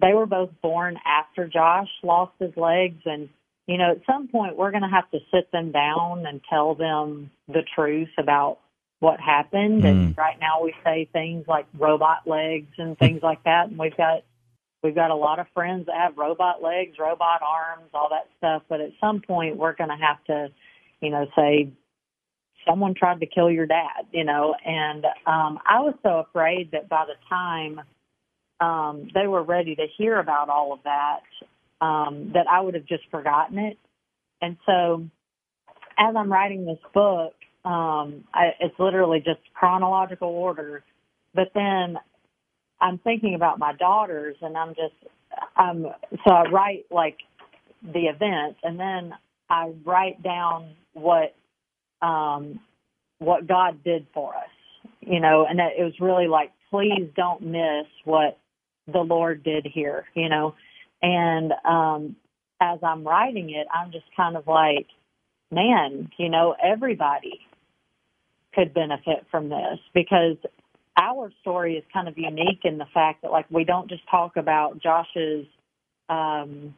they 0.00 0.14
were 0.14 0.26
both 0.26 0.50
born 0.60 0.96
after 1.06 1.46
Josh 1.46 1.88
lost 2.02 2.32
his 2.40 2.56
legs 2.56 3.00
and 3.04 3.28
you 3.66 3.78
know, 3.78 3.92
at 3.92 4.00
some 4.06 4.28
point 4.28 4.56
we're 4.56 4.70
going 4.70 4.82
to 4.82 4.88
have 4.88 5.10
to 5.10 5.18
sit 5.32 5.50
them 5.52 5.72
down 5.72 6.26
and 6.26 6.40
tell 6.48 6.74
them 6.74 7.30
the 7.48 7.62
truth 7.74 8.10
about 8.18 8.58
what 9.00 9.20
happened. 9.20 9.82
Mm. 9.82 9.88
And 9.88 10.16
right 10.16 10.38
now 10.40 10.62
we 10.62 10.74
say 10.84 11.08
things 11.12 11.46
like 11.48 11.66
robot 11.78 12.26
legs 12.26 12.72
and 12.78 12.98
things 12.98 13.22
like 13.22 13.42
that. 13.44 13.68
And 13.68 13.78
we've 13.78 13.96
got, 13.96 14.24
we've 14.82 14.94
got 14.94 15.10
a 15.10 15.14
lot 15.14 15.38
of 15.38 15.46
friends 15.54 15.86
that 15.86 15.96
have 15.96 16.16
robot 16.16 16.62
legs, 16.62 16.98
robot 16.98 17.40
arms, 17.42 17.90
all 17.94 18.08
that 18.10 18.28
stuff. 18.38 18.62
But 18.68 18.80
at 18.80 18.92
some 19.00 19.20
point 19.20 19.56
we're 19.56 19.74
going 19.74 19.90
to 19.90 19.96
have 19.96 20.22
to, 20.24 20.48
you 21.00 21.10
know, 21.10 21.26
say, 21.36 21.70
someone 22.66 22.94
tried 22.94 23.20
to 23.20 23.26
kill 23.26 23.50
your 23.50 23.66
dad, 23.66 24.06
you 24.10 24.24
know, 24.24 24.54
and, 24.64 25.04
um, 25.26 25.58
I 25.66 25.80
was 25.80 25.94
so 26.02 26.20
afraid 26.20 26.70
that 26.72 26.88
by 26.88 27.04
the 27.04 27.14
time, 27.28 27.82
um, 28.60 29.08
they 29.12 29.26
were 29.26 29.42
ready 29.42 29.74
to 29.74 29.86
hear 29.98 30.18
about 30.18 30.48
all 30.48 30.72
of 30.72 30.78
that, 30.84 31.20
um, 31.80 32.30
that 32.34 32.46
I 32.50 32.60
would 32.60 32.74
have 32.74 32.86
just 32.86 33.04
forgotten 33.10 33.58
it. 33.58 33.78
And 34.40 34.56
so, 34.66 35.06
as 35.98 36.14
I'm 36.16 36.32
writing 36.32 36.66
this 36.66 36.78
book, 36.92 37.34
um, 37.64 38.24
I, 38.34 38.50
it's 38.60 38.78
literally 38.78 39.18
just 39.18 39.40
chronological 39.54 40.28
order. 40.28 40.82
But 41.34 41.48
then 41.54 41.96
I'm 42.80 42.98
thinking 42.98 43.34
about 43.34 43.58
my 43.58 43.72
daughters, 43.74 44.36
and 44.42 44.56
I'm 44.56 44.74
just, 44.74 44.94
I'm 45.56 45.86
so 46.26 46.32
I 46.32 46.48
write 46.50 46.86
like 46.90 47.18
the 47.82 48.06
event, 48.06 48.56
and 48.62 48.78
then 48.78 49.14
I 49.48 49.72
write 49.84 50.22
down 50.22 50.74
what 50.92 51.34
um, 52.02 52.60
what 53.18 53.46
God 53.46 53.82
did 53.84 54.06
for 54.12 54.34
us, 54.34 54.90
you 55.00 55.20
know, 55.20 55.46
and 55.48 55.58
that 55.58 55.72
it 55.78 55.82
was 55.82 55.94
really 56.00 56.28
like, 56.28 56.52
please 56.70 57.08
don't 57.16 57.42
miss 57.42 57.86
what 58.04 58.38
the 58.92 59.00
Lord 59.00 59.42
did 59.42 59.66
here, 59.72 60.04
you 60.14 60.28
know. 60.28 60.54
And 61.04 61.52
um, 61.66 62.16
as 62.62 62.78
I'm 62.82 63.06
writing 63.06 63.50
it, 63.50 63.66
I'm 63.72 63.92
just 63.92 64.06
kind 64.16 64.38
of 64.38 64.46
like, 64.46 64.86
man, 65.50 66.08
you 66.18 66.30
know, 66.30 66.56
everybody 66.64 67.40
could 68.54 68.72
benefit 68.72 69.26
from 69.30 69.50
this 69.50 69.78
because 69.92 70.36
our 70.96 71.30
story 71.42 71.74
is 71.74 71.84
kind 71.92 72.08
of 72.08 72.16
unique 72.16 72.60
in 72.64 72.78
the 72.78 72.86
fact 72.94 73.20
that 73.20 73.30
like 73.30 73.44
we 73.50 73.64
don't 73.64 73.90
just 73.90 74.02
talk 74.10 74.38
about 74.38 74.80
Josh's 74.82 75.46
um, 76.08 76.74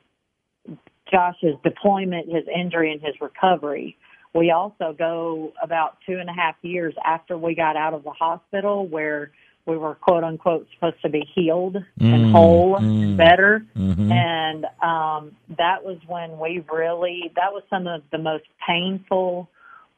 Josh's 1.09 1.55
deployment, 1.62 2.27
his 2.27 2.45
injury, 2.53 2.91
and 2.91 3.01
his 3.01 3.15
recovery. 3.21 3.97
We 4.35 4.51
also 4.51 4.93
go 4.99 5.53
about 5.62 5.99
two 6.05 6.19
and 6.19 6.29
a 6.29 6.33
half 6.33 6.57
years 6.62 6.95
after 7.05 7.39
we 7.39 7.55
got 7.55 7.77
out 7.77 7.95
of 7.95 8.03
the 8.03 8.11
hospital 8.11 8.89
where 8.89 9.31
we 9.67 9.77
were 9.77 9.95
quote 9.97 10.25
unquote 10.25 10.67
supposed 10.75 11.01
to 11.03 11.09
be 11.09 11.29
healed 11.35 11.77
mm, 12.01 12.15
and 12.15 12.33
whole 12.33 12.79
mm, 12.79 13.17
better 13.17 13.65
mm-hmm. 13.77 14.11
and 14.11 14.65
um 14.83 15.37
that 15.57 15.85
was 15.85 15.99
when 16.07 16.39
we 16.39 16.65
really 16.73 17.31
that 17.35 17.53
was 17.53 17.63
some 17.69 17.87
of 17.87 18.03
the 18.13 18.19
most 18.19 18.45
painful 18.67 19.49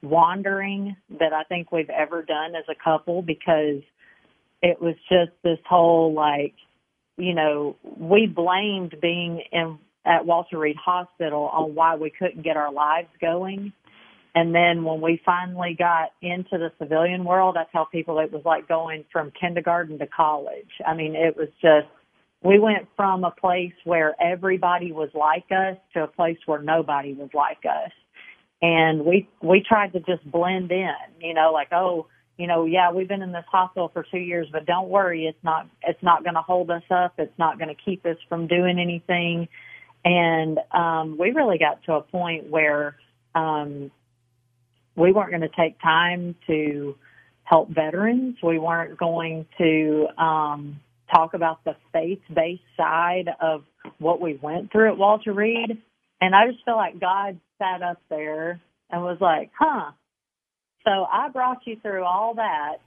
wandering 0.03 0.97
that 1.19 1.33
I 1.33 1.45
think 1.45 1.73
we've 1.73 1.91
ever 1.91 2.23
done 2.23 2.55
as 2.55 2.65
a 2.69 2.75
couple 2.75 3.23
because 3.23 3.83
it 4.63 4.81
was 4.81 4.95
just 5.09 5.33
this 5.43 5.59
whole 5.69 6.13
like 6.15 6.55
you 7.17 7.35
know 7.35 7.77
we 7.85 8.27
blamed 8.27 8.97
being 9.01 9.43
in 9.53 9.79
at 10.05 10.25
Walter 10.25 10.59
Reed 10.59 10.77
Hospital 10.77 11.51
on 11.53 11.75
why 11.75 11.97
we 11.97 12.11
couldn't 12.11 12.43
get 12.43 12.57
our 12.57 12.73
lives 12.73 13.09
going 13.21 13.73
and 14.35 14.55
then 14.55 14.85
when 14.85 15.01
we 15.01 15.21
finally 15.25 15.75
got 15.79 16.11
into 16.23 16.59
the 16.59 16.71
civilian 16.79 17.25
world, 17.25 17.57
I 17.57 17.65
tell 17.73 17.87
people 17.87 18.19
it 18.19 18.33
was 18.33 18.43
like 18.45 18.69
going 18.69 19.05
from 19.13 19.33
kindergarten 19.39 19.99
to 19.99 20.07
college. 20.07 20.71
I 20.87 20.95
mean, 20.95 21.15
it 21.15 21.37
was 21.37 21.49
just 21.63 21.89
we 22.43 22.59
went 22.59 22.89
from 22.97 23.25
a 23.25 23.31
place 23.31 23.73
where 23.85 24.15
everybody 24.21 24.93
was 24.93 25.11
like 25.15 25.47
us 25.51 25.77
to 25.95 26.05
a 26.05 26.07
place 26.07 26.39
where 26.47 26.63
nobody 26.63 27.15
was 27.15 27.31
like 27.35 27.65
us. 27.65 27.91
And 28.61 29.05
we 29.05 29.29
we 29.43 29.65
tried 29.67 29.93
to 29.95 30.01
just 30.01 30.29
blend 30.31 30.71
in, 30.71 30.93
you 31.21 31.35
know, 31.35 31.53
like, 31.53 31.73
oh, 31.73 32.07
you 32.37 32.47
know, 32.47 32.65
yeah, 32.65 32.93
we've 32.93 33.09
been 33.09 33.23
in 33.23 33.33
this 33.33 33.45
hospital 33.51 33.91
for 33.93 34.05
two 34.09 34.19
years, 34.19 34.47
but 34.53 34.67
don't 34.67 34.89
worry, 34.89 35.27
it's 35.27 35.43
not 35.43 35.69
it's 35.83 36.03
not 36.03 36.23
going 36.23 36.35
to 36.35 36.43
hold 36.43 36.71
us 36.71 36.83
up. 36.91 37.15
It's 37.19 37.37
not 37.39 37.59
going 37.59 37.75
to 37.75 37.83
keep 37.83 38.05
us 38.07 38.17
from 38.29 38.47
doing 38.47 38.79
anything. 38.79 39.49
And 40.05 40.59
um, 40.73 41.19
we 41.19 41.31
really 41.33 41.59
got 41.59 41.83
to 41.85 41.95
a 41.95 42.03
point 42.03 42.49
where 42.49 42.97
um, 43.35 43.91
we 44.99 45.13
weren't 45.13 45.31
going 45.31 45.43
to 45.43 45.49
take 45.49 45.81
time 45.81 46.35
to 46.47 46.97
help 47.45 47.71
veterans. 47.71 48.37
We 48.43 48.59
weren't 48.59 48.99
going 48.99 49.47
to 49.59 50.07
um, 50.19 50.81
talk 51.15 51.35
about 51.35 51.65
the 51.65 51.77
faith-based 51.93 52.63
side 52.77 53.31
of 53.41 53.65
what 53.99 54.21
we 54.21 54.39
went 54.43 54.71
through 54.73 54.91
at 54.91 54.99
Walter 54.99 55.33
Reed. 55.33 55.79
And 56.21 56.35
I 56.35 56.51
just 56.51 56.65
feel 56.65 56.77
like 56.77 57.01
God 57.01 57.39
sat 57.59 57.83
up 57.83 58.01
there 58.11 58.61
and 58.91 59.03
was 59.03 59.19
like, 59.21 59.51
"Huh, 59.59 59.93
so 60.89 61.07
I 61.11 61.29
brought 61.29 61.67
you 61.67 61.77
through 61.83 62.05
all 62.05 62.35
that 62.35 62.79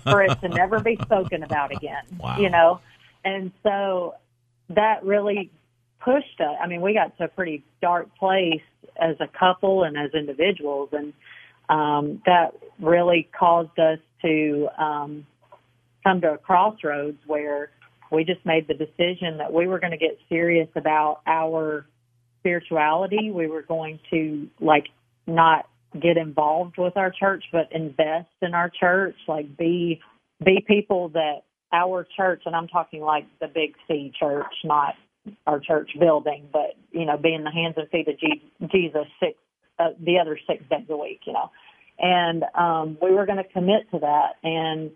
for 0.04 0.22
it 0.22 0.40
to 0.40 0.48
never 0.48 0.80
be 0.80 0.98
spoken 1.02 1.42
about 1.42 1.70
again. 1.70 2.04
Wow. 2.18 2.38
You 2.38 2.48
know? 2.48 2.80
And 3.24 3.52
so 3.62 4.14
that 4.70 5.04
really 5.04 5.50
pushed 6.00 6.40
us. 6.40 6.56
I 6.62 6.66
mean, 6.66 6.80
we 6.80 6.94
got 6.94 7.16
to 7.18 7.24
a 7.24 7.28
pretty 7.28 7.64
dark 7.80 8.08
place 8.16 8.62
as 9.00 9.16
a 9.20 9.28
couple 9.38 9.84
and 9.84 9.96
as 9.96 10.10
individuals 10.14 10.90
and 10.92 11.12
um 11.68 12.20
that 12.26 12.52
really 12.80 13.28
caused 13.38 13.78
us 13.78 13.98
to 14.22 14.68
um 14.76 15.26
come 16.02 16.20
to 16.20 16.32
a 16.32 16.38
crossroads 16.38 17.18
where 17.26 17.70
we 18.10 18.24
just 18.24 18.44
made 18.44 18.66
the 18.66 18.74
decision 18.74 19.38
that 19.38 19.52
we 19.52 19.66
were 19.66 19.78
going 19.78 19.92
to 19.92 19.98
get 19.98 20.18
serious 20.28 20.68
about 20.74 21.20
our 21.26 21.86
spirituality. 22.40 23.30
We 23.30 23.46
were 23.46 23.62
going 23.62 24.00
to 24.10 24.48
like 24.60 24.86
not 25.26 25.66
get 26.00 26.16
involved 26.16 26.76
with 26.78 26.96
our 26.96 27.10
church, 27.10 27.44
but 27.52 27.68
invest 27.72 28.28
in 28.42 28.54
our 28.54 28.70
church, 28.70 29.16
like 29.28 29.56
be 29.56 30.00
be 30.44 30.64
people 30.66 31.10
that 31.10 31.42
our 31.72 32.06
church, 32.16 32.42
and 32.46 32.56
I'm 32.56 32.68
talking 32.68 33.00
like 33.00 33.26
the 33.40 33.46
Big 33.46 33.74
C 33.86 34.12
church, 34.18 34.52
not 34.64 34.94
our 35.46 35.60
church 35.60 35.90
building, 35.98 36.48
but 36.52 36.74
you 36.92 37.04
know, 37.04 37.16
be 37.16 37.34
in 37.34 37.44
the 37.44 37.50
hands 37.50 37.74
and 37.76 37.88
feet 37.90 38.08
of 38.08 38.70
Jesus 38.70 39.06
six 39.20 39.38
uh, 39.78 39.90
the 40.00 40.18
other 40.18 40.38
six 40.46 40.62
days 40.68 40.86
a 40.88 40.96
week, 40.96 41.20
you 41.26 41.32
know, 41.32 41.50
and 41.98 42.44
um, 42.54 42.98
we 43.00 43.12
were 43.12 43.26
going 43.26 43.38
to 43.38 43.52
commit 43.52 43.90
to 43.92 43.98
that, 44.00 44.36
and 44.42 44.90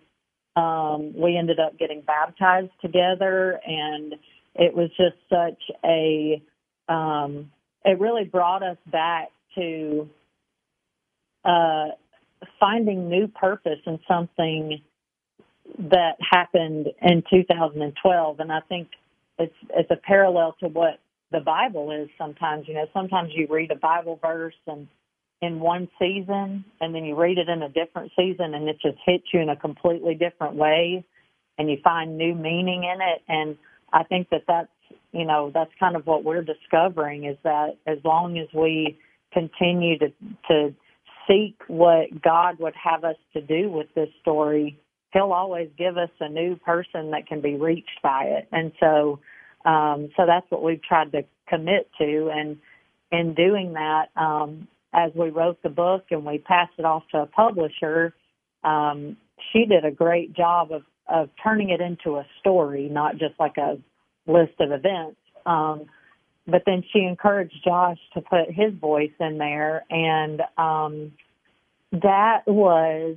um, 0.57 1.13
we 1.17 1.37
ended 1.37 1.59
up 1.59 1.79
getting 1.79 2.03
baptized 2.03 2.73
together, 2.81 3.61
and 3.67 4.15
it 4.55 4.75
was 4.75 4.91
just 4.97 5.17
such 5.29 5.61
a 5.85 6.43
um, 6.89 7.51
it 7.85 7.99
really 8.01 8.25
brought 8.25 8.63
us 8.63 8.79
back 8.91 9.29
to 9.55 10.09
uh, 11.45 11.89
finding 12.59 13.09
new 13.09 13.29
purpose 13.29 13.81
in 13.87 13.99
something 14.09 14.81
that 15.79 16.17
happened 16.21 16.89
in 17.03 17.23
2012, 17.31 18.41
and 18.41 18.53
I 18.53 18.61
think 18.69 18.89
it's 19.39 19.55
it's 19.71 19.91
a 19.91 19.97
parallel 19.97 20.57
to 20.61 20.69
what 20.69 21.01
the 21.33 21.41
Bible 21.41 21.91
is. 21.91 22.09
Sometimes, 22.19 22.67
you 22.69 22.75
know, 22.75 22.87
sometimes 22.93 23.31
you 23.35 23.47
read 23.51 23.71
a 23.71 23.77
Bible 23.77 24.19
verse 24.23 24.55
and 24.67 24.87
in 25.43 25.61
one 25.61 25.89
season, 25.99 26.65
and 26.81 26.95
then 26.95 27.05
you 27.05 27.15
read 27.15 27.39
it 27.39 27.49
in 27.49 27.63
a 27.63 27.69
different 27.69 28.11
season, 28.17 28.55
and 28.55 28.69
it 28.69 28.77
just 28.81 28.97
hits 29.05 29.25
you 29.33 29.41
in 29.41 29.51
a 29.51 29.57
completely 29.57 30.15
different 30.15 30.55
way, 30.55 31.05
and 31.59 31.69
you 31.71 31.77
find 31.85 32.17
new 32.17 32.35
meaning 32.35 32.85
in 32.85 33.01
it. 33.01 33.23
And 33.29 33.57
I 33.93 34.05
think 34.05 34.31
that 34.31 34.43
that's 34.47 34.69
you 35.13 35.25
know 35.25 35.51
that's 35.53 35.71
kind 35.79 35.97
of 35.97 36.07
what 36.07 36.25
we're 36.25 36.43
discovering 36.43 37.25
is 37.25 37.37
that 37.45 37.77
as 37.87 37.99
long 38.05 38.39
as 38.39 38.49
we 38.55 38.99
continue 39.33 39.99
to 39.99 40.13
to 40.49 40.75
seek 41.29 41.57
what 41.69 42.23
God 42.23 42.59
would 42.59 42.75
have 42.83 43.05
us 43.05 43.17
to 43.33 43.41
do 43.41 43.71
with 43.71 43.87
this 43.95 44.09
story, 44.21 44.79
He'll 45.15 45.33
always 45.33 45.71
give 45.79 45.97
us 45.97 46.11
a 46.21 46.29
new 46.29 46.57
person 46.57 47.13
that 47.13 47.27
can 47.27 47.41
be 47.41 47.55
reached 47.55 48.03
by 48.03 48.25
it. 48.25 48.49
And 48.53 48.73
so, 48.81 49.21
um, 49.65 50.11
so 50.17 50.27
that's 50.27 50.51
what 50.51 50.63
we've 50.63 50.83
tried 50.83 51.13
to 51.13 51.23
commit 51.49 51.89
to. 51.99 52.31
And 52.35 52.59
in 53.13 53.35
doing 53.35 53.75
that, 53.75 54.07
um, 54.17 54.69
as 54.93 55.13
we 55.15 55.31
wrote 55.31 55.63
the 55.63 55.71
book 55.71 56.07
and 56.11 56.25
we 56.25 56.39
passed 56.39 56.73
it 56.79 56.85
off 56.85 57.05
to 57.13 57.19
a 57.19 57.27
publisher, 57.27 58.13
um, 58.65 59.17
she 59.53 59.65
did 59.67 59.85
a 59.85 59.91
great 59.91 60.35
job 60.35 60.73
of, 60.73 60.83
of 61.09 61.31
turning 61.43 61.71
it 61.71 61.81
into 61.81 62.17
a 62.17 62.27
story, 62.41 62.89
not 62.91 63.13
just 63.13 63.35
like 63.39 63.57
a 63.57 63.79
list 64.27 64.55
of 64.61 64.73
events. 64.73 65.17
Um, 65.47 65.87
but 66.47 66.63
then 66.67 66.83
she 66.93 67.01
encouraged 67.01 67.55
Josh 67.65 67.99
to 68.15 68.21
put 68.21 68.51
his 68.51 68.75
voice 68.75 69.13
in 69.19 69.39
there, 69.39 69.85
and 69.91 70.43
um, 70.59 71.13
that 71.93 72.43
was 72.47 73.17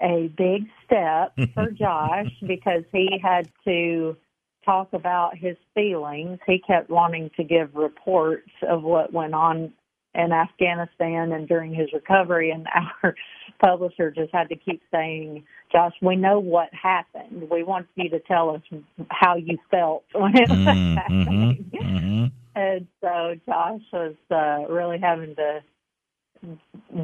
a 0.00 0.28
big 0.36 0.68
step 0.84 1.34
for 1.54 1.70
Josh 1.78 2.32
because 2.46 2.84
he 2.92 3.18
had 3.22 3.48
to 3.64 4.16
talk 4.64 4.92
about 4.92 5.36
his 5.36 5.56
feelings. 5.74 6.38
He 6.46 6.58
kept 6.58 6.90
wanting 6.90 7.30
to 7.36 7.44
give 7.44 7.74
reports 7.74 8.50
of 8.68 8.82
what 8.82 9.12
went 9.12 9.34
on 9.34 9.72
in 10.14 10.32
Afghanistan 10.32 11.32
and 11.32 11.46
during 11.46 11.72
his 11.72 11.92
recovery, 11.92 12.50
and 12.50 12.66
our 13.02 13.14
publisher 13.60 14.10
just 14.10 14.32
had 14.32 14.48
to 14.48 14.56
keep 14.56 14.82
saying, 14.90 15.44
Josh, 15.72 15.92
we 16.02 16.16
know 16.16 16.38
what 16.38 16.68
happened. 16.72 17.48
We 17.50 17.62
want 17.62 17.86
you 17.94 18.08
to 18.10 18.20
tell 18.20 18.50
us 18.50 18.62
how 19.10 19.36
you 19.36 19.58
felt 19.70 20.04
when 20.12 20.36
it 20.36 20.48
was 20.48 20.58
mm-hmm, 20.58 20.94
happening. 20.96 21.70
Mm-hmm. 21.74 22.24
And 22.54 22.86
so 23.00 23.34
Josh 23.46 23.82
was 23.92 24.14
uh, 24.30 24.72
really 24.72 24.98
having 24.98 25.36
to 25.36 25.62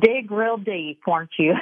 dig 0.01 0.31
real 0.31 0.57
deep, 0.57 1.01
weren't 1.07 1.31
you? 1.39 1.55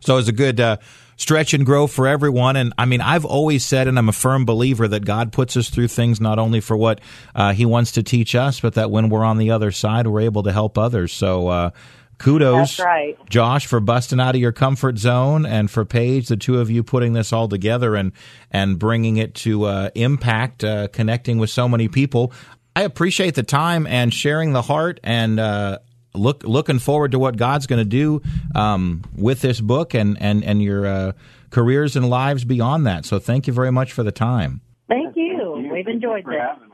So 0.00 0.16
it's 0.16 0.28
a 0.28 0.32
good 0.32 0.60
uh, 0.60 0.76
stretch 1.16 1.54
and 1.54 1.66
grow 1.66 1.86
for 1.86 2.08
everyone. 2.08 2.56
And 2.56 2.72
I 2.78 2.86
mean, 2.86 3.00
I've 3.00 3.24
always 3.24 3.64
said, 3.64 3.86
and 3.86 3.98
I'm 3.98 4.08
a 4.08 4.12
firm 4.12 4.44
believer 4.44 4.88
that 4.88 5.04
God 5.04 5.32
puts 5.32 5.56
us 5.56 5.68
through 5.68 5.88
things 5.88 6.20
not 6.20 6.38
only 6.38 6.60
for 6.60 6.76
what 6.76 7.00
uh, 7.34 7.52
He 7.52 7.66
wants 7.66 7.92
to 7.92 8.02
teach 8.02 8.34
us, 8.34 8.60
but 8.60 8.74
that 8.74 8.90
when 8.90 9.10
we're 9.10 9.24
on 9.24 9.38
the 9.38 9.50
other 9.50 9.70
side, 9.70 10.06
we're 10.06 10.22
able 10.22 10.42
to 10.44 10.52
help 10.52 10.78
others. 10.78 11.12
So. 11.12 11.48
Uh, 11.48 11.70
kudos, 12.18 12.78
right. 12.78 13.16
Josh, 13.30 13.66
for 13.66 13.80
busting 13.80 14.20
out 14.20 14.34
of 14.34 14.40
your 14.42 14.52
comfort 14.52 14.98
zone, 14.98 15.46
and 15.46 15.70
for 15.70 15.86
Paige, 15.86 16.28
the 16.28 16.36
two 16.36 16.60
of 16.60 16.70
you 16.70 16.82
putting 16.82 17.14
this 17.14 17.32
all 17.32 17.48
together 17.48 17.96
and 17.96 18.12
and 18.50 18.78
bringing 18.78 19.16
it 19.16 19.34
to 19.36 19.64
uh, 19.64 19.88
impact, 19.94 20.62
uh, 20.62 20.88
connecting 20.88 21.38
with 21.38 21.48
so 21.48 21.66
many 21.66 21.88
people. 21.88 22.34
I 22.76 22.82
appreciate 22.82 23.36
the 23.36 23.42
time 23.42 23.86
and 23.86 24.12
sharing 24.12 24.52
the 24.52 24.60
heart 24.60 25.00
and 25.02 25.40
uh, 25.40 25.78
look 26.14 26.42
looking 26.44 26.78
forward 26.78 27.12
to 27.12 27.18
what 27.18 27.36
God's 27.36 27.66
going 27.66 27.78
to 27.78 27.84
do 27.84 28.22
um, 28.54 29.02
with 29.16 29.40
this 29.40 29.60
book 29.60 29.94
and 29.94 30.20
and 30.20 30.44
and 30.44 30.62
your 30.62 30.86
uh, 30.86 31.12
careers 31.50 31.96
and 31.96 32.08
lives 32.08 32.44
beyond 32.44 32.86
that. 32.86 33.04
So 33.04 33.18
thank 33.18 33.46
you 33.46 33.52
very 33.52 33.72
much 33.72 33.92
for 33.92 34.02
the 34.02 34.12
time. 34.12 34.60
Thank 34.88 35.16
you. 35.16 35.70
We've 35.72 35.86
enjoyed 35.86 36.24
this. 36.26 36.69